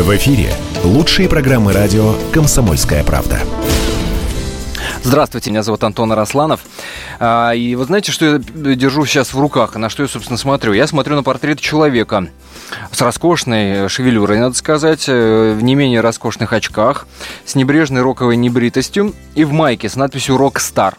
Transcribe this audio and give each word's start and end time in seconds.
В 0.00 0.16
эфире 0.16 0.50
лучшие 0.82 1.28
программы 1.28 1.74
радио 1.74 2.14
«Комсомольская 2.32 3.04
правда». 3.04 3.38
Здравствуйте, 5.02 5.50
меня 5.50 5.62
зовут 5.62 5.84
Антон 5.84 6.10
Арасланов. 6.10 6.60
А, 7.18 7.52
и 7.52 7.74
вы 7.74 7.84
знаете, 7.84 8.10
что 8.10 8.24
я 8.24 8.38
держу 8.38 9.04
сейчас 9.04 9.34
в 9.34 9.38
руках, 9.38 9.76
на 9.76 9.90
что 9.90 10.02
я, 10.02 10.08
собственно, 10.08 10.38
смотрю? 10.38 10.72
Я 10.72 10.86
смотрю 10.86 11.16
на 11.16 11.22
портрет 11.22 11.60
человека 11.60 12.28
с 12.90 12.98
роскошной 13.02 13.90
шевелюрой, 13.90 14.38
надо 14.38 14.56
сказать, 14.56 15.04
э, 15.06 15.52
в 15.52 15.62
не 15.62 15.74
менее 15.74 16.00
роскошных 16.00 16.54
очках, 16.54 17.06
с 17.44 17.54
небрежной 17.54 18.00
роковой 18.00 18.36
небритостью 18.36 19.14
и 19.34 19.44
в 19.44 19.52
майке 19.52 19.90
с 19.90 19.96
надписью 19.96 20.38
«Рок-стар». 20.38 20.96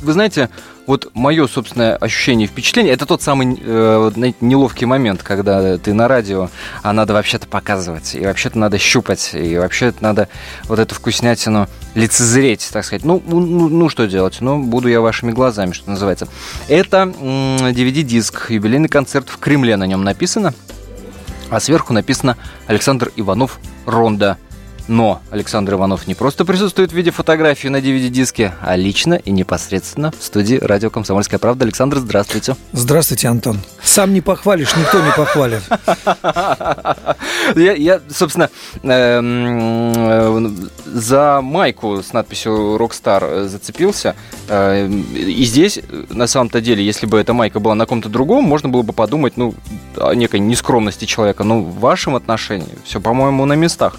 Вы 0.00 0.12
знаете, 0.12 0.48
вот 0.86 1.10
мое 1.14 1.46
собственное 1.48 1.96
ощущение 1.96 2.46
и 2.46 2.50
впечатление, 2.50 2.94
это 2.94 3.04
тот 3.04 3.20
самый 3.20 3.58
э, 3.60 4.32
неловкий 4.40 4.86
момент, 4.86 5.22
когда 5.22 5.76
ты 5.76 5.92
на 5.92 6.06
радио, 6.08 6.50
а 6.82 6.92
надо 6.92 7.14
вообще-то 7.14 7.46
показывать, 7.46 8.14
и 8.14 8.24
вообще-то 8.24 8.58
надо 8.58 8.78
щупать, 8.78 9.30
и 9.34 9.58
вообще-то 9.58 10.02
надо 10.02 10.28
вот 10.64 10.78
эту 10.78 10.94
вкуснятину 10.94 11.66
лицезреть, 11.94 12.68
так 12.72 12.84
сказать. 12.84 13.04
Ну, 13.04 13.22
ну, 13.26 13.68
ну 13.68 13.88
что 13.88 14.06
делать? 14.06 14.38
Ну, 14.40 14.62
буду 14.62 14.88
я 14.88 15.00
вашими 15.00 15.32
глазами, 15.32 15.72
что 15.72 15.90
называется. 15.90 16.28
Это 16.68 17.02
DVD-диск, 17.02 18.50
юбилейный 18.50 18.88
концерт 18.88 19.28
в 19.28 19.38
Кремле 19.38 19.76
на 19.76 19.84
нем 19.84 20.04
написано, 20.04 20.54
а 21.50 21.60
сверху 21.60 21.92
написано 21.92 22.36
Александр 22.66 23.10
Иванов 23.16 23.58
Ронда 23.84 24.38
но 24.88 25.22
Александр 25.30 25.74
Иванов 25.74 26.06
не 26.06 26.14
просто 26.14 26.44
присутствует 26.44 26.92
в 26.92 26.94
виде 26.94 27.10
фотографии 27.10 27.68
на 27.68 27.76
DVD-диске, 27.76 28.54
а 28.60 28.76
лично 28.76 29.14
и 29.14 29.30
непосредственно 29.30 30.12
в 30.18 30.22
студии 30.22 30.56
радио 30.56 30.90
«Комсомольская 30.90 31.38
правда». 31.38 31.64
Александр, 31.64 31.98
здравствуйте. 31.98 32.56
Здравствуйте, 32.72 33.28
Антон. 33.28 33.60
Сам 33.82 34.12
не 34.12 34.20
похвалишь, 34.20 34.74
никто 34.76 35.00
не 35.00 35.12
похвалит. 35.12 35.62
Я, 37.56 38.00
собственно, 38.10 38.50
эм, 38.82 39.92
э, 39.96 40.50
за 40.86 41.40
майку 41.42 42.02
с 42.02 42.12
надписью 42.12 42.76
«Rockstar» 42.78 43.44
зацепился. 43.44 44.16
Э, 44.48 44.88
и 44.88 45.44
здесь, 45.44 45.80
на 46.10 46.26
самом-то 46.26 46.60
деле, 46.60 46.84
если 46.84 47.06
бы 47.06 47.18
эта 47.18 47.32
майка 47.32 47.60
была 47.60 47.74
на 47.74 47.86
ком-то 47.86 48.08
другом, 48.08 48.44
можно 48.44 48.68
было 48.68 48.82
бы 48.82 48.92
подумать, 48.92 49.36
ну, 49.36 49.54
некой 50.14 50.40
нескромности 50.40 51.04
человека. 51.04 51.44
Но 51.44 51.60
в 51.60 51.78
вашем 51.78 52.16
отношении 52.16 52.68
все, 52.84 53.00
по-моему, 53.00 53.44
на 53.44 53.54
местах. 53.54 53.96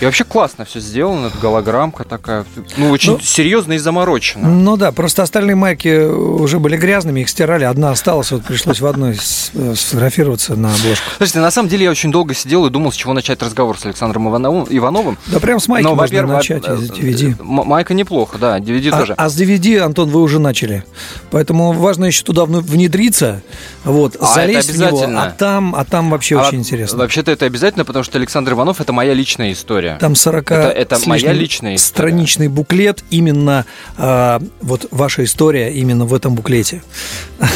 И 0.00 0.04
вообще 0.04 0.24
классно 0.24 0.64
все 0.64 0.80
сделано, 0.80 1.30
голограммка 1.40 2.04
такая, 2.04 2.44
ну, 2.76 2.90
очень 2.90 3.12
ну, 3.12 3.20
серьезно 3.20 3.74
и 3.74 3.78
заморочено. 3.78 4.48
Ну 4.48 4.76
да, 4.76 4.92
просто 4.92 5.22
остальные 5.22 5.56
майки 5.56 6.04
уже 6.06 6.58
были 6.58 6.76
грязными, 6.76 7.20
их 7.20 7.28
стирали, 7.28 7.64
одна 7.64 7.90
осталась, 7.90 8.30
вот 8.30 8.44
пришлось 8.44 8.80
в 8.80 8.86
одной 8.86 9.16
сфотографироваться 9.16 10.56
на 10.56 10.72
обложку. 10.72 11.04
Слушайте, 11.16 11.40
на 11.40 11.50
самом 11.50 11.68
деле 11.68 11.84
я 11.84 11.90
очень 11.90 12.10
долго 12.12 12.34
сидел 12.34 12.66
и 12.66 12.70
думал, 12.70 12.92
с 12.92 12.96
чего 12.96 13.12
начать 13.12 13.42
разговор 13.42 13.78
с 13.78 13.84
Александром 13.84 14.28
Ивановым. 14.28 15.18
Да 15.26 15.40
прям 15.40 15.60
с 15.60 15.68
майки 15.68 15.84
Но, 15.84 15.94
можно 15.94 16.22
начать, 16.26 16.64
из 16.64 16.90
DVD. 16.90 17.34
Э, 17.38 17.42
майка 17.42 17.94
неплохо, 17.94 18.38
да, 18.38 18.58
DVD 18.58 18.90
а, 18.92 18.98
тоже. 18.98 19.14
А 19.16 19.28
с 19.28 19.40
DVD, 19.40 19.78
Антон, 19.78 20.10
вы 20.10 20.20
уже 20.20 20.38
начали. 20.38 20.84
Поэтому 21.30 21.72
важно 21.72 22.06
еще 22.06 22.24
туда 22.24 22.44
внедриться, 22.44 23.42
вот, 23.84 24.16
а, 24.20 24.26
залезть 24.34 24.70
в 24.70 24.78
него, 24.78 25.02
а 25.02 25.30
там, 25.38 25.74
а 25.74 25.84
там 25.84 26.10
вообще 26.10 26.38
а, 26.38 26.46
очень 26.46 26.58
интересно. 26.58 26.98
Вообще-то 26.98 27.30
это 27.30 27.46
обязательно, 27.46 27.84
потому 27.84 28.02
что 28.02 28.18
Александр 28.18 28.52
Иванов– 28.52 28.80
это 28.82 28.92
моя 28.92 29.14
личная 29.14 29.52
история. 29.52 29.96
Там 30.00 30.14
40 30.14 30.50
это, 30.50 30.68
это 30.68 31.08
моя 31.08 31.32
личная 31.32 31.76
история. 31.76 32.10
страничный 32.10 32.48
буклет, 32.48 33.04
именно 33.10 33.64
э, 33.96 34.40
вот 34.60 34.88
ваша 34.90 35.24
история 35.24 35.72
именно 35.72 36.04
в 36.04 36.12
этом 36.12 36.34
буклете. 36.34 36.82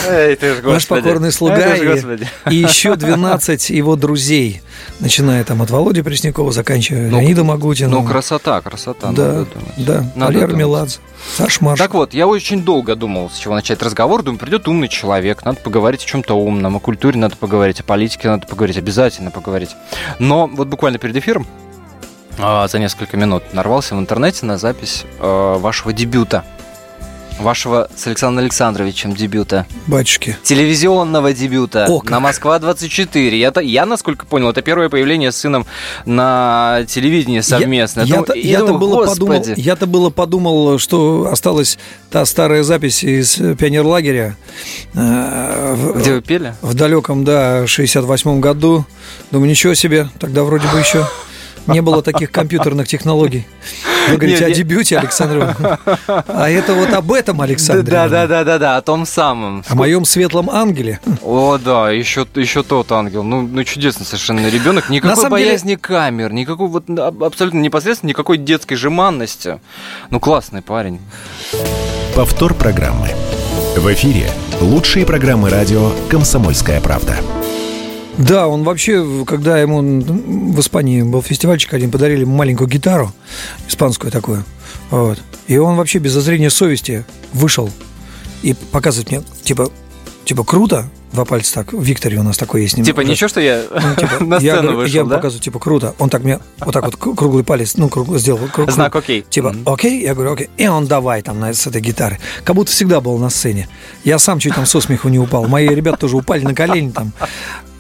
Эй, 0.08 0.36
ты 0.36 0.54
ж, 0.54 0.60
Ваш 0.62 0.86
покорный 0.86 1.32
слуга 1.32 1.74
Эй, 1.74 1.98
и, 2.50 2.54
и 2.54 2.54
еще 2.54 2.94
12 2.94 3.70
его 3.70 3.96
друзей, 3.96 4.62
начиная 5.00 5.44
там 5.44 5.62
от 5.62 5.70
Володи 5.70 6.02
Преснякова, 6.02 6.52
заканчивая 6.52 7.10
ну, 7.10 7.18
Леонидом 7.20 7.50
Агутиным. 7.50 7.92
Ну, 7.92 8.04
красота, 8.04 8.60
красота. 8.60 9.12
Да, 9.12 9.46
да, 9.76 10.04
Валера 10.16 10.54
Меладзе. 10.54 10.98
Саш 11.36 11.60
Маш. 11.60 11.78
Так 11.78 11.94
вот, 11.94 12.14
я 12.14 12.26
очень 12.26 12.62
долго 12.62 12.96
думал, 12.96 13.30
с 13.30 13.38
чего 13.38 13.54
начать 13.54 13.82
разговор. 13.82 14.22
Думаю, 14.22 14.38
придет 14.38 14.66
умный 14.68 14.88
человек, 14.88 15.44
надо 15.44 15.60
поговорить 15.60 16.02
о 16.02 16.06
чем-то 16.06 16.34
умном, 16.34 16.76
о 16.76 16.80
культуре 16.80 17.18
надо 17.18 17.36
поговорить, 17.36 17.80
о 17.80 17.84
политике 17.84 18.28
надо 18.28 18.46
поговорить, 18.46 18.76
обязательно 18.76 19.30
поговорить. 19.30 19.70
Но 20.18 20.46
вот 20.46 20.68
буквально 20.68 20.98
перед 20.98 21.16
эфиром 21.16 21.46
а, 22.38 22.66
за 22.68 22.78
несколько 22.78 23.16
минут 23.16 23.52
нарвался 23.52 23.94
в 23.94 23.98
интернете 23.98 24.46
на 24.46 24.58
запись 24.58 25.04
э, 25.20 25.56
вашего 25.58 25.92
дебюта. 25.92 26.44
Вашего 27.42 27.88
с 27.96 28.06
Александром 28.06 28.44
Александровичем 28.44 29.14
дебюта. 29.14 29.66
Батюшки. 29.86 30.36
Телевизионного 30.42 31.32
дебюта 31.32 31.86
О, 31.88 32.00
на 32.04 32.20
Москва-24. 32.20 33.36
Я, 33.36 33.52
я, 33.60 33.86
насколько 33.86 34.26
понял, 34.26 34.50
это 34.50 34.62
первое 34.62 34.88
появление 34.88 35.32
с 35.32 35.36
сыном 35.36 35.66
на 36.06 36.84
телевидении 36.88 37.40
совместно. 37.40 38.02
Я, 38.02 38.16
я-то, 38.16 38.34
я 38.34 38.58
думаю, 38.60 38.78
было 38.78 39.06
подумал, 39.06 39.44
я-то 39.56 39.86
было 39.86 40.10
подумал, 40.10 40.78
что 40.78 41.28
осталась 41.30 41.78
та 42.10 42.24
старая 42.24 42.62
запись 42.62 43.02
из 43.02 43.34
пионерлагеря. 43.36 44.36
Э, 44.94 45.92
Где 45.96 46.14
вы 46.14 46.20
пели? 46.22 46.54
В 46.62 46.74
далеком, 46.74 47.24
да, 47.24 47.64
68-м 47.64 48.40
году. 48.40 48.86
Думаю, 49.30 49.50
ничего 49.50 49.74
себе, 49.74 50.08
тогда 50.18 50.44
вроде 50.44 50.68
бы 50.68 50.78
еще 50.78 51.06
не 51.66 51.80
было 51.82 52.02
таких 52.02 52.30
компьютерных 52.30 52.88
технологий. 52.88 53.46
Вы 54.08 54.16
говорите 54.16 54.46
о 54.46 54.50
дебюте, 54.50 54.98
Александр 54.98 55.56
А 56.06 56.48
это 56.48 56.74
вот 56.74 56.92
об 56.92 57.12
этом, 57.12 57.40
Александр 57.40 57.82
Да, 57.90 58.08
да, 58.08 58.26
да, 58.26 58.44
да, 58.44 58.58
да, 58.58 58.76
о 58.76 58.82
том 58.82 59.06
самом. 59.06 59.64
О 59.68 59.74
моем 59.74 60.04
светлом 60.04 60.50
ангеле. 60.50 61.00
О, 61.22 61.58
да, 61.58 61.90
еще, 61.90 62.26
еще 62.34 62.62
тот 62.62 62.90
ангел. 62.92 63.22
Ну, 63.22 63.42
ну 63.42 63.64
чудесный 63.64 64.06
совершенно 64.06 64.48
ребенок. 64.48 64.88
Никакой 64.88 65.28
боязни 65.28 65.74
камер, 65.74 66.32
никакой 66.32 66.68
вот 66.68 66.88
абсолютно 66.90 67.58
непосредственно 67.58 68.10
никакой 68.10 68.38
детской 68.38 68.76
жеманности. 68.76 69.60
Ну, 70.10 70.20
классный 70.20 70.62
парень. 70.62 71.00
Повтор 72.14 72.54
программы. 72.54 73.08
В 73.76 73.92
эфире 73.94 74.30
лучшие 74.60 75.06
программы 75.06 75.48
радио 75.48 75.92
«Комсомольская 76.10 76.80
правда». 76.80 77.16
Да, 78.18 78.46
он 78.46 78.62
вообще, 78.62 79.24
когда 79.26 79.58
ему 79.58 79.80
в 79.80 80.60
Испании 80.60 81.02
был 81.02 81.22
фестивальчик 81.22 81.72
один, 81.74 81.90
подарили 81.90 82.24
маленькую 82.24 82.68
гитару, 82.68 83.12
испанскую 83.68 84.10
такую, 84.12 84.44
вот. 84.90 85.18
И 85.46 85.56
он 85.56 85.76
вообще 85.76 85.98
без 85.98 86.12
зазрения 86.12 86.50
совести 86.50 87.04
вышел 87.32 87.70
и 88.42 88.54
показывает 88.54 89.10
мне, 89.10 89.22
типа, 89.42 89.70
типа 90.24 90.44
круто, 90.44 90.88
два 91.12 91.24
пальца 91.24 91.54
так. 91.54 91.72
В 91.72 91.82
Викторе 91.82 92.18
у 92.18 92.22
нас 92.22 92.36
такой 92.36 92.62
есть. 92.62 92.82
Типа 92.82 93.00
ничего, 93.00 93.28
что 93.28 93.40
я 93.40 93.62
ну, 93.70 93.94
типа, 93.94 94.24
на 94.24 94.38
сцену 94.38 94.70
я, 94.70 94.76
вышел, 94.76 94.94
Я 94.94 95.04
да? 95.04 95.16
показываю, 95.16 95.42
типа, 95.42 95.58
круто. 95.58 95.94
Он 95.98 96.10
так 96.10 96.22
мне 96.22 96.40
вот 96.60 96.72
так 96.72 96.84
вот 96.84 96.96
круглый 96.96 97.44
палец, 97.44 97.76
ну, 97.76 97.88
круг, 97.88 98.16
сделал. 98.18 98.40
Круг, 98.52 98.70
Знак 98.70 98.94
окей. 98.96 99.24
Типа, 99.28 99.48
mm-hmm. 99.48 99.72
окей? 99.72 100.02
Я 100.02 100.14
говорю, 100.14 100.32
окей. 100.32 100.50
И 100.56 100.66
он 100.66 100.86
давай 100.86 101.22
там 101.22 101.40
на, 101.40 101.52
с 101.52 101.66
этой 101.66 101.80
гитары. 101.80 102.18
Как 102.44 102.56
будто 102.56 102.70
всегда 102.70 103.00
был 103.00 103.18
на 103.18 103.30
сцене. 103.30 103.68
Я 104.04 104.18
сам 104.18 104.38
чуть 104.38 104.54
там 104.54 104.66
со 104.66 104.80
смеху 104.80 105.08
не 105.08 105.18
упал. 105.18 105.46
Мои 105.46 105.68
ребята 105.68 105.98
тоже 105.98 106.16
упали 106.16 106.44
на 106.44 106.54
колени 106.54 106.90
там. 106.90 107.12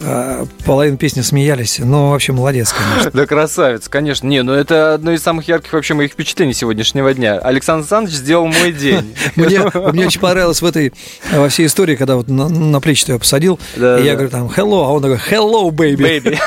А, 0.04 0.46
половину 0.64 0.96
песни 0.96 1.20
смеялись. 1.20 1.78
Но 1.78 2.10
вообще 2.10 2.32
молодец, 2.32 2.72
конечно. 2.72 3.10
Да 3.22 3.26
красавец, 3.26 3.88
конечно. 3.88 4.26
Не, 4.26 4.42
ну 4.42 4.52
это 4.52 4.94
одно 4.94 5.12
из 5.12 5.22
самых 5.22 5.48
ярких 5.48 5.72
вообще 5.72 5.94
моих 5.94 6.12
впечатлений 6.12 6.54
сегодняшнего 6.54 7.12
дня. 7.14 7.38
Александр 7.38 7.82
Александрович 7.82 8.16
сделал 8.16 8.46
мой 8.46 8.72
день. 8.72 9.14
Мне, 9.36 9.60
очень 10.06 10.20
понравилось 10.20 10.62
в 10.62 10.66
этой, 10.66 10.92
во 11.32 11.48
всей 11.48 11.66
истории, 11.66 11.96
когда 11.96 12.16
вот 12.16 12.28
на, 12.28 12.80
плечи 12.80 13.04
посадил, 13.22 13.58
да, 13.76 13.98
и 13.98 14.04
я 14.04 14.14
говорю 14.14 14.30
там 14.30 14.46
hello, 14.48 14.84
а 14.84 14.88
он 14.90 15.00
такой 15.02 15.18
hello, 15.30 15.70
baby. 15.70 16.20
baby. 16.20 16.38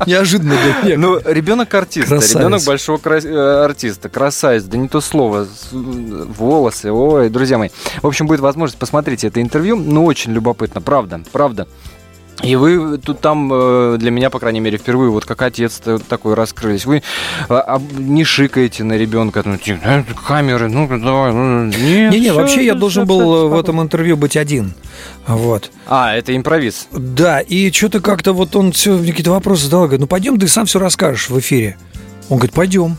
Неожиданно 0.06 0.56
для 0.56 0.82
меня. 0.82 0.98
Ну, 0.98 1.20
ребенок 1.24 1.72
артиста, 1.72 2.16
ребенок 2.16 2.64
большого 2.64 3.00
э, 3.04 3.64
артиста, 3.64 4.08
красавец, 4.08 4.64
да 4.64 4.76
не 4.76 4.88
то 4.88 5.00
слово, 5.00 5.46
волосы, 5.70 6.90
ой, 6.90 7.30
друзья 7.30 7.56
мои. 7.56 7.68
В 8.02 8.06
общем, 8.06 8.26
будет 8.26 8.40
возможность 8.40 8.78
посмотреть 8.78 9.24
это 9.24 9.40
интервью, 9.40 9.76
ну, 9.76 10.04
очень 10.04 10.32
любопытно, 10.32 10.80
правда, 10.80 11.22
правда. 11.32 11.68
И 12.42 12.56
вы 12.56 12.98
тут 12.98 13.20
там 13.20 13.50
э, 13.52 13.96
для 13.98 14.10
меня, 14.10 14.30
по 14.30 14.38
крайней 14.38 14.60
мере, 14.60 14.78
впервые 14.78 15.10
вот 15.10 15.26
как 15.26 15.42
отец 15.42 15.80
такой 16.08 16.34
раскрылись. 16.34 16.86
Вы 16.86 17.02
а, 17.48 17.80
не 17.98 18.24
шикаете 18.24 18.82
на 18.82 18.94
ребенка, 18.94 19.42
ну, 19.44 19.58
типа, 19.58 19.80
«Э, 19.84 20.04
камеры, 20.26 20.68
ну, 20.68 20.88
давай, 20.88 21.32
ну, 21.32 21.66
нет. 21.66 22.12
Не-не, 22.12 22.32
вообще 22.32 22.64
я 22.64 22.74
должен 22.74 23.06
был 23.06 23.48
в 23.48 23.58
этом 23.58 23.80
интервью 23.82 24.16
быть 24.16 24.36
один. 24.36 24.72
Вот. 25.26 25.70
А, 25.86 26.14
это 26.14 26.34
импровиз. 26.34 26.88
Да, 26.92 27.40
и 27.40 27.70
что-то 27.70 28.00
как-то 28.00 28.32
вот 28.32 28.56
он 28.56 28.72
все 28.72 28.98
какие-то 28.98 29.32
вопросы 29.32 29.64
задал, 29.64 29.82
говорит, 29.82 30.00
ну, 30.00 30.06
пойдем, 30.06 30.38
ты 30.38 30.48
сам 30.48 30.66
все 30.66 30.78
расскажешь 30.78 31.28
в 31.28 31.38
эфире. 31.38 31.76
Он 32.28 32.38
говорит, 32.38 32.54
пойдем. 32.54 32.96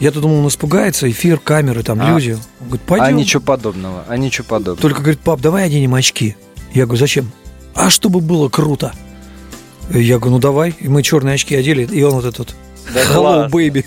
Я-то 0.00 0.20
думал, 0.20 0.40
он 0.40 0.48
испугается, 0.48 1.10
эфир, 1.10 1.38
камеры, 1.38 1.82
там, 1.82 2.00
а, 2.02 2.10
люди. 2.10 2.32
Он 2.60 2.66
говорит, 2.66 2.82
пойдем. 2.82 3.06
А 3.06 3.12
ничего 3.12 3.42
подобного, 3.42 4.04
а 4.06 4.16
ничего 4.18 4.44
подобного. 4.46 4.76
Только 4.82 5.00
говорит, 5.00 5.20
пап, 5.20 5.40
давай 5.40 5.64
оденем 5.64 5.94
очки. 5.94 6.36
Я 6.74 6.84
говорю, 6.84 7.00
зачем? 7.00 7.32
А 7.76 7.90
чтобы 7.90 8.20
было 8.20 8.48
круто. 8.48 8.92
Я 9.90 10.18
говорю, 10.18 10.36
ну 10.36 10.38
давай. 10.40 10.74
И 10.80 10.88
мы 10.88 11.02
черные 11.02 11.34
очки 11.34 11.54
одели, 11.54 11.84
и 11.84 12.02
он 12.02 12.14
вот 12.14 12.24
этот 12.24 12.54
Hello, 12.94 13.48
baby. 13.50 13.84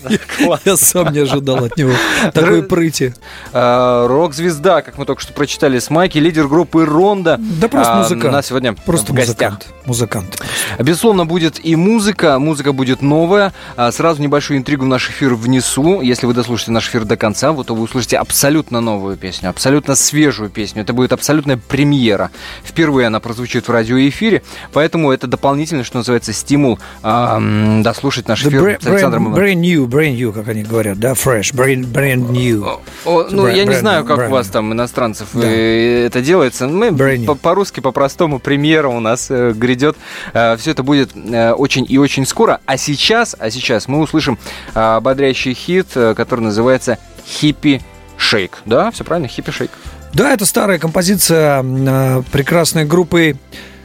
Я 0.64 0.76
сам 0.76 1.12
не 1.12 1.20
ожидал 1.20 1.64
от 1.64 1.76
него 1.76 1.92
такой 2.32 2.62
прыти. 2.62 3.14
А, 3.52 4.06
рок-звезда, 4.06 4.82
как 4.82 4.98
мы 4.98 5.04
только 5.04 5.22
что 5.22 5.32
прочитали 5.32 5.78
с 5.78 5.90
Майки, 5.90 6.18
лидер 6.18 6.46
группы 6.48 6.84
Ронда. 6.84 7.38
Да 7.38 7.68
просто 7.68 7.94
а, 7.94 8.02
музыкант. 8.02 8.32
На 8.32 8.42
сегодня 8.42 8.74
Просто 8.74 9.12
в 9.12 9.16
гостях. 9.16 9.58
музыкант. 9.86 10.42
Безусловно, 10.78 11.24
будет 11.26 11.64
и 11.64 11.76
музыка. 11.76 12.38
Музыка 12.38 12.72
будет 12.72 13.02
новая. 13.02 13.52
А, 13.76 13.90
Сразу 13.92 14.22
небольшую 14.22 14.58
интригу 14.58 14.84
в 14.84 14.88
наш 14.88 15.08
эфир 15.10 15.34
внесу. 15.34 16.00
Если 16.00 16.26
вы 16.26 16.34
дослушаете 16.34 16.72
наш 16.72 16.88
эфир 16.88 17.04
до 17.04 17.16
конца, 17.16 17.52
вот, 17.52 17.66
то 17.68 17.74
вы 17.74 17.82
услышите 17.82 18.16
абсолютно 18.18 18.80
новую 18.80 19.16
песню, 19.16 19.50
абсолютно 19.50 19.94
свежую 19.94 20.50
песню. 20.50 20.82
Это 20.82 20.92
будет 20.92 21.12
абсолютная 21.12 21.56
премьера. 21.56 22.30
Впервые 22.64 23.06
она 23.08 23.20
прозвучит 23.20 23.68
в 23.68 23.70
радиоэфире, 23.70 24.42
поэтому 24.72 25.10
это 25.10 25.26
дополнительно, 25.26 25.84
что 25.84 25.98
называется, 25.98 26.32
стимул 26.32 26.78
дослушать 27.02 28.28
наш 28.28 28.44
эфир 28.44 28.78
Александром 28.92 29.28
brand, 29.28 29.30
Ивановичем. 29.32 29.60
brand 29.60 29.60
new, 29.60 29.86
brand 29.88 30.16
new, 30.18 30.32
как 30.32 30.48
они 30.48 30.62
говорят, 30.62 30.98
да, 30.98 31.12
fresh, 31.12 31.54
brand, 31.54 31.84
brand 31.92 32.28
new. 32.30 32.62
О, 32.64 32.80
о, 33.04 33.26
ну, 33.30 33.46
Brand- 33.46 33.56
я 33.56 33.64
не 33.64 33.70
brand 33.70 33.78
знаю, 33.80 34.04
как 34.04 34.18
brand 34.18 34.28
у 34.28 34.30
вас 34.30 34.48
там, 34.48 34.72
иностранцев, 34.72 35.28
Да. 35.32 35.40
э, 35.46 36.06
это 36.06 36.20
делается. 36.20 36.66
Мы 36.68 36.92
по-русски, 37.36 37.80
по-простому, 37.80 38.38
премьера 38.38 38.88
у 38.88 39.00
нас 39.00 39.26
э, 39.30 39.52
грядет. 39.52 39.96
Все 40.32 40.70
это 40.70 40.82
будет 40.82 41.10
э, 41.14 41.52
очень 41.52 41.86
и 41.88 41.98
очень 41.98 42.26
скоро. 42.26 42.60
А 42.66 42.76
сейчас, 42.76 43.36
а 43.38 43.50
сейчас 43.50 43.88
мы 43.88 44.00
услышим 44.00 44.38
э, 44.74 44.80
ободряющий 44.80 45.54
хит, 45.54 45.88
э, 45.94 46.14
который 46.16 46.40
называется 46.40 46.98
«Хиппи 47.26 47.80
Шейк». 48.16 48.58
Да, 48.66 48.90
все 48.90 49.04
правильно? 49.04 49.28
«Хиппи 49.28 49.50
Шейк». 49.50 49.70
Да, 50.12 50.32
это 50.32 50.44
старая 50.44 50.78
композиция 50.78 51.62
э, 51.64 52.22
прекрасной 52.32 52.84
группы 52.84 53.36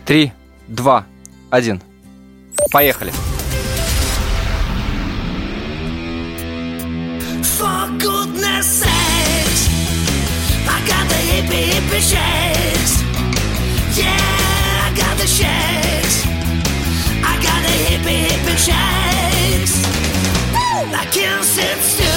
Три, 0.06 0.32
два, 0.68 1.06
один. 1.50 1.82
Поехали. 2.72 3.12
For 3.12 3.45
hippie 11.54 12.02
shakes. 12.02 13.04
Yeah, 13.98 14.18
I 14.86 14.94
got 14.96 15.18
the 15.18 15.28
shakes. 15.28 16.26
I 17.22 17.38
got 17.42 17.62
the 17.62 17.76
hippie 17.88 18.26
hippie 18.28 18.58
shakes. 18.58 19.76
I 20.94 21.06
can't 21.12 21.44
sit 21.44 21.78
still. 21.82 22.08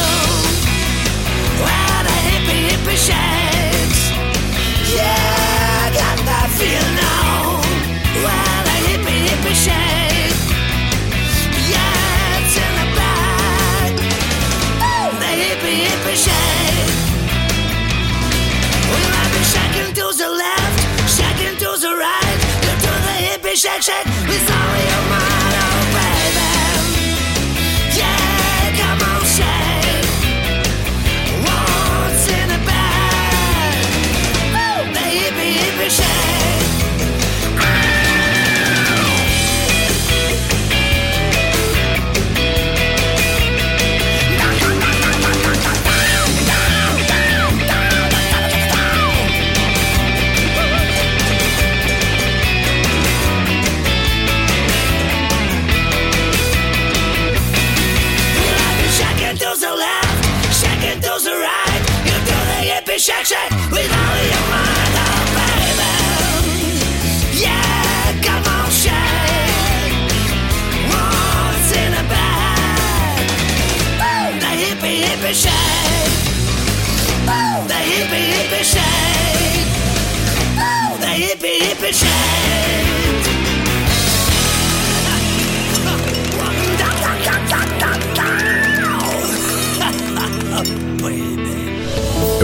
Well, 1.62 2.02
the 2.08 2.16
hippie 2.28 2.62
hippie 2.69 2.96
shakes. 2.96 4.00
Yeah, 4.94 5.84
I 5.84 5.90
got 5.92 6.19
that 6.28 6.48
feel 6.58 6.88
now. 6.96 7.60
Well, 8.24 8.60
the 8.69 8.76
hippie 8.86 9.20
hippie 9.28 9.56
shake. 9.66 10.38
Yeah, 11.69 12.38
it's 12.38 12.56
in 12.56 12.72
the 12.81 12.88
bag. 12.96 13.92
The 15.20 15.31
hippie 15.42 15.78
hippie 15.84 16.16
shake. 16.16 16.77
Left, 20.30 21.08
shaking 21.08 21.56
to 21.58 21.70
the 21.80 21.92
right. 21.96 22.38
You 22.64 22.72
do 22.84 22.92
the 23.06 23.16
hippie 23.26 23.56
shake 23.56 23.82
shake 23.82 24.07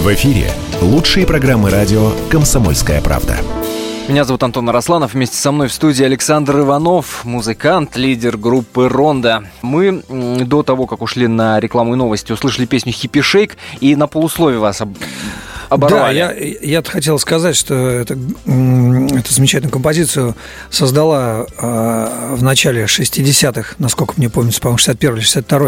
В 0.05 0.13
эфире 0.13 0.51
лучшие 0.83 1.27
программы 1.27 1.71
радио 1.71 2.11
«Комсомольская 2.31 3.01
правда». 3.01 3.39
Меня 4.07 4.25
зовут 4.25 4.43
Антон 4.43 4.69
Арасланов. 4.69 5.15
Вместе 5.15 5.39
со 5.39 5.51
мной 5.51 5.69
в 5.69 5.73
студии 5.73 6.05
Александр 6.05 6.59
Иванов, 6.59 7.25
музыкант, 7.25 7.97
лидер 7.97 8.37
группы 8.37 8.91
Ронда. 8.91 9.45
Мы 9.63 10.03
до 10.11 10.63
того, 10.63 10.87
как 10.87 11.01
ушли 11.01 11.27
на 11.27 11.59
рекламу 11.59 11.95
и 11.95 11.97
новости, 11.97 12.33
услышали 12.33 12.67
песню 12.67 12.93
«Хиппи 12.93 13.23
Шейк» 13.23 13.57
и 13.81 13.97
на 13.97 14.07
полусловие 14.07 14.61
вас 14.61 14.83
об... 14.83 14.95
Да, 15.77 15.87
оборвали. 15.87 16.17
я, 16.17 16.33
я 16.33 16.83
хотел 16.83 17.19
сказать, 17.19 17.57
что 17.57 17.75
это, 17.75 18.15
эту 18.15 19.33
замечательную 19.33 19.73
композицию 19.73 20.37
создала 20.71 21.47
э, 21.59 22.35
в 22.37 22.43
начале 22.43 22.85
60-х, 22.85 23.77
насколько 23.79 24.15
мне 24.17 24.29
помнится, 24.29 24.61
по-моему, 24.61 24.79
61 24.79 25.17
или 25.17 25.21
62 25.23 25.59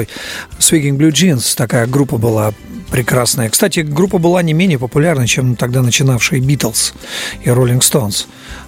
Swinging 0.58 0.96
Blue 0.96 1.10
Jeans, 1.10 1.56
такая 1.56 1.86
группа 1.86 2.18
была 2.18 2.52
прекрасная. 2.90 3.50
Кстати, 3.50 3.80
группа 3.80 4.18
была 4.18 4.42
не 4.42 4.52
менее 4.52 4.78
популярна, 4.78 5.26
чем 5.26 5.56
тогда 5.56 5.82
начинавшие 5.82 6.40
Beatles 6.40 6.94
и 7.42 7.48
Rolling 7.48 7.80
Stones. 7.80 8.26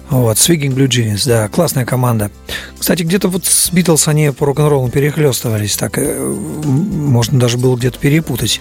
Вот, 0.09 0.37
Swinging 0.37 0.73
Blue 0.73 0.87
Jeans, 0.87 1.27
да, 1.27 1.47
классная 1.49 1.85
команда. 1.85 2.31
Кстати, 2.77 3.03
где-то 3.03 3.27
вот 3.27 3.45
с 3.45 3.71
Битлз 3.71 4.07
они 4.07 4.31
по 4.31 4.47
рок-н-роллу 4.47 4.89
перехлестывались, 4.89 5.77
так 5.77 5.99
э, 5.99 6.19
можно 6.19 7.39
даже 7.39 7.57
было 7.59 7.75
где-то 7.75 7.99
перепутать. 7.99 8.59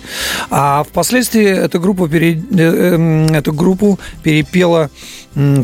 А 0.51 0.85
впоследствии 0.85 1.47
эта 1.47 1.79
группа, 1.79 2.07
пере, 2.07 2.35
э, 2.35 2.43
э, 2.51 3.27
эту 3.35 3.55
группу 3.55 3.99
перепела 4.23 4.91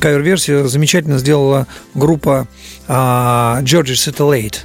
кавер-версию, 0.01 0.69
замечательно 0.69 1.19
сделала 1.19 1.67
группа 1.95 2.47
а, 2.87 3.59
Georgia 3.63 3.95
Satellite. 3.95 4.59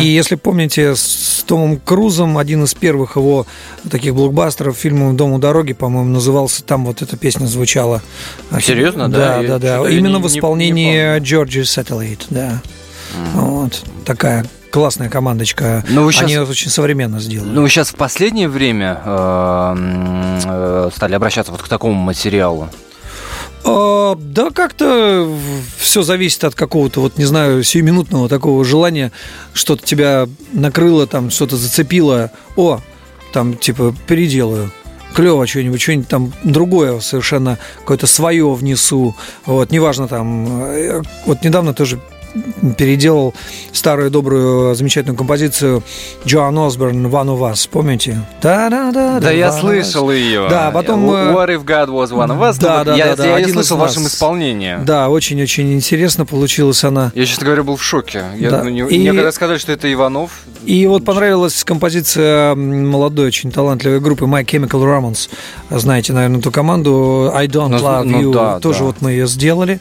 И 0.00 0.06
если 0.06 0.36
помните, 0.36 0.94
с 0.96 1.44
Томом 1.46 1.78
Крузом 1.78 2.38
один 2.38 2.64
из 2.64 2.72
первых 2.74 3.16
его 3.16 3.46
таких 3.90 4.14
блокбастеров 4.14 4.76
фильма 4.76 5.12
«Дом 5.12 5.32
у 5.32 5.38
дороги», 5.38 5.72
по-моему, 5.74 6.08
назывался, 6.10 6.62
там 6.64 6.86
вот 6.86 7.02
эта 7.02 7.16
песня 7.16 7.46
звучала. 7.46 8.00
Серьезно, 8.62 9.10
да? 9.10 9.42
Да, 9.42 9.58
да, 9.58 9.80
да. 9.82 9.90
Именно 9.90 10.18
в 10.18 10.22
не- 10.22 10.28
не 10.28 10.38
исполнении 10.38 11.18
Georgia 11.18 11.62
Satellite, 11.62 12.22
да. 12.30 12.62
Вот. 13.34 13.82
Такая 14.06 14.46
классная 14.70 15.08
командочка. 15.08 15.84
Ну, 15.88 16.04
вы 16.04 16.12
щас- 16.12 16.22
Они 16.24 16.38
очень 16.38 16.70
современно 16.70 17.20
сделали. 17.20 17.48
Ну, 17.50 17.62
вы 17.62 17.68
сейчас 17.68 17.90
в 17.90 17.94
последнее 17.96 18.48
время 18.48 19.00
э, 19.04 19.74
э, 20.46 20.90
стали 20.96 21.14
обращаться 21.14 21.52
вот 21.52 21.62
к 21.62 21.68
такому 21.68 21.94
материалу. 21.94 22.68
А, 23.64 24.14
да, 24.16 24.50
как-то 24.50 25.32
все 25.78 26.02
зависит 26.02 26.44
от 26.44 26.54
какого-то, 26.54 27.00
вот 27.00 27.16
не 27.16 27.24
знаю, 27.24 27.62
сиюминутного 27.62 28.28
такого 28.28 28.64
желания, 28.64 29.10
что-то 29.54 29.84
тебя 29.84 30.28
накрыло, 30.52 31.06
там 31.06 31.30
что-то 31.30 31.56
зацепило. 31.56 32.30
О, 32.56 32.80
там 33.32 33.56
типа 33.56 33.94
переделаю. 34.06 34.70
Клево 35.14 35.46
что-нибудь, 35.46 35.80
что-нибудь 35.80 36.08
там 36.08 36.32
другое 36.42 36.98
совершенно, 37.00 37.58
какое-то 37.78 38.06
свое 38.06 38.52
внесу. 38.52 39.14
Вот, 39.46 39.70
неважно 39.70 40.08
там. 40.08 40.64
э, 40.64 41.02
Вот 41.24 41.44
недавно 41.44 41.72
тоже 41.72 42.00
переделал 42.76 43.34
старую 43.72 44.10
добрую 44.10 44.74
замечательную 44.74 45.16
композицию 45.16 45.82
Джоан 46.26 46.58
Осборн 46.58 47.06
«One 47.06 47.26
of 47.26 47.40
Us», 47.52 47.68
помните? 47.70 48.20
Да, 48.42 48.66
я 48.66 48.70
one 48.70 48.92
of 48.92 49.48
us. 49.48 49.60
слышал 49.60 50.10
ее. 50.10 50.46
Да, 50.48 50.70
потом, 50.70 51.08
э, 51.10 51.32
What 51.32 51.48
if 51.48 51.64
God 51.64 51.88
was 51.88 52.10
one 52.12 52.28
of 52.30 52.40
us? 52.40 52.56
Да, 52.60 52.78
Ну, 52.80 52.84
да, 52.84 52.96
я, 52.96 53.06
да, 53.08 53.16
да, 53.16 53.24
я, 53.24 53.30
я 53.30 53.36
один 53.36 53.54
слышал 53.54 53.76
в 53.76 53.80
вашем 53.80 54.06
исполнении. 54.06 54.76
Да, 54.84 55.08
очень-очень 55.08 55.72
интересно 55.74 56.26
получилась 56.26 56.82
она. 56.84 57.12
Я, 57.14 57.26
честно 57.26 57.46
говоря, 57.46 57.62
был 57.62 57.76
в 57.76 57.82
шоке. 57.84 58.24
Я, 58.36 58.50
Да. 58.50 58.64
ну, 58.64 58.70
не- 58.70 58.80
И- 58.80 58.98
Мне 58.98 59.12
когда 59.12 59.32
сказали, 59.32 59.58
что 59.58 59.72
это 59.72 59.92
Иванов, 59.92 60.30
И 60.66 60.86
вот 60.86 61.04
понравилась 61.04 61.62
композиция 61.64 62.54
молодой, 62.54 63.26
очень 63.26 63.50
талантливой 63.52 64.00
группы 64.00 64.24
My 64.24 64.44
Chemical 64.44 64.82
Romance. 64.82 65.28
Знаете, 65.70 66.12
наверное, 66.12 66.38
эту 66.40 66.50
команду 66.50 67.30
I 67.34 67.46
Don't 67.46 67.68
Ну, 67.68 67.76
Love 67.78 68.04
ну 68.04 68.20
You. 68.22 68.32
да, 68.32 68.60
Тоже 68.60 68.80
да. 68.80 68.84
вот 68.86 68.96
мы 69.00 69.12
ее 69.12 69.26
сделали. 69.26 69.80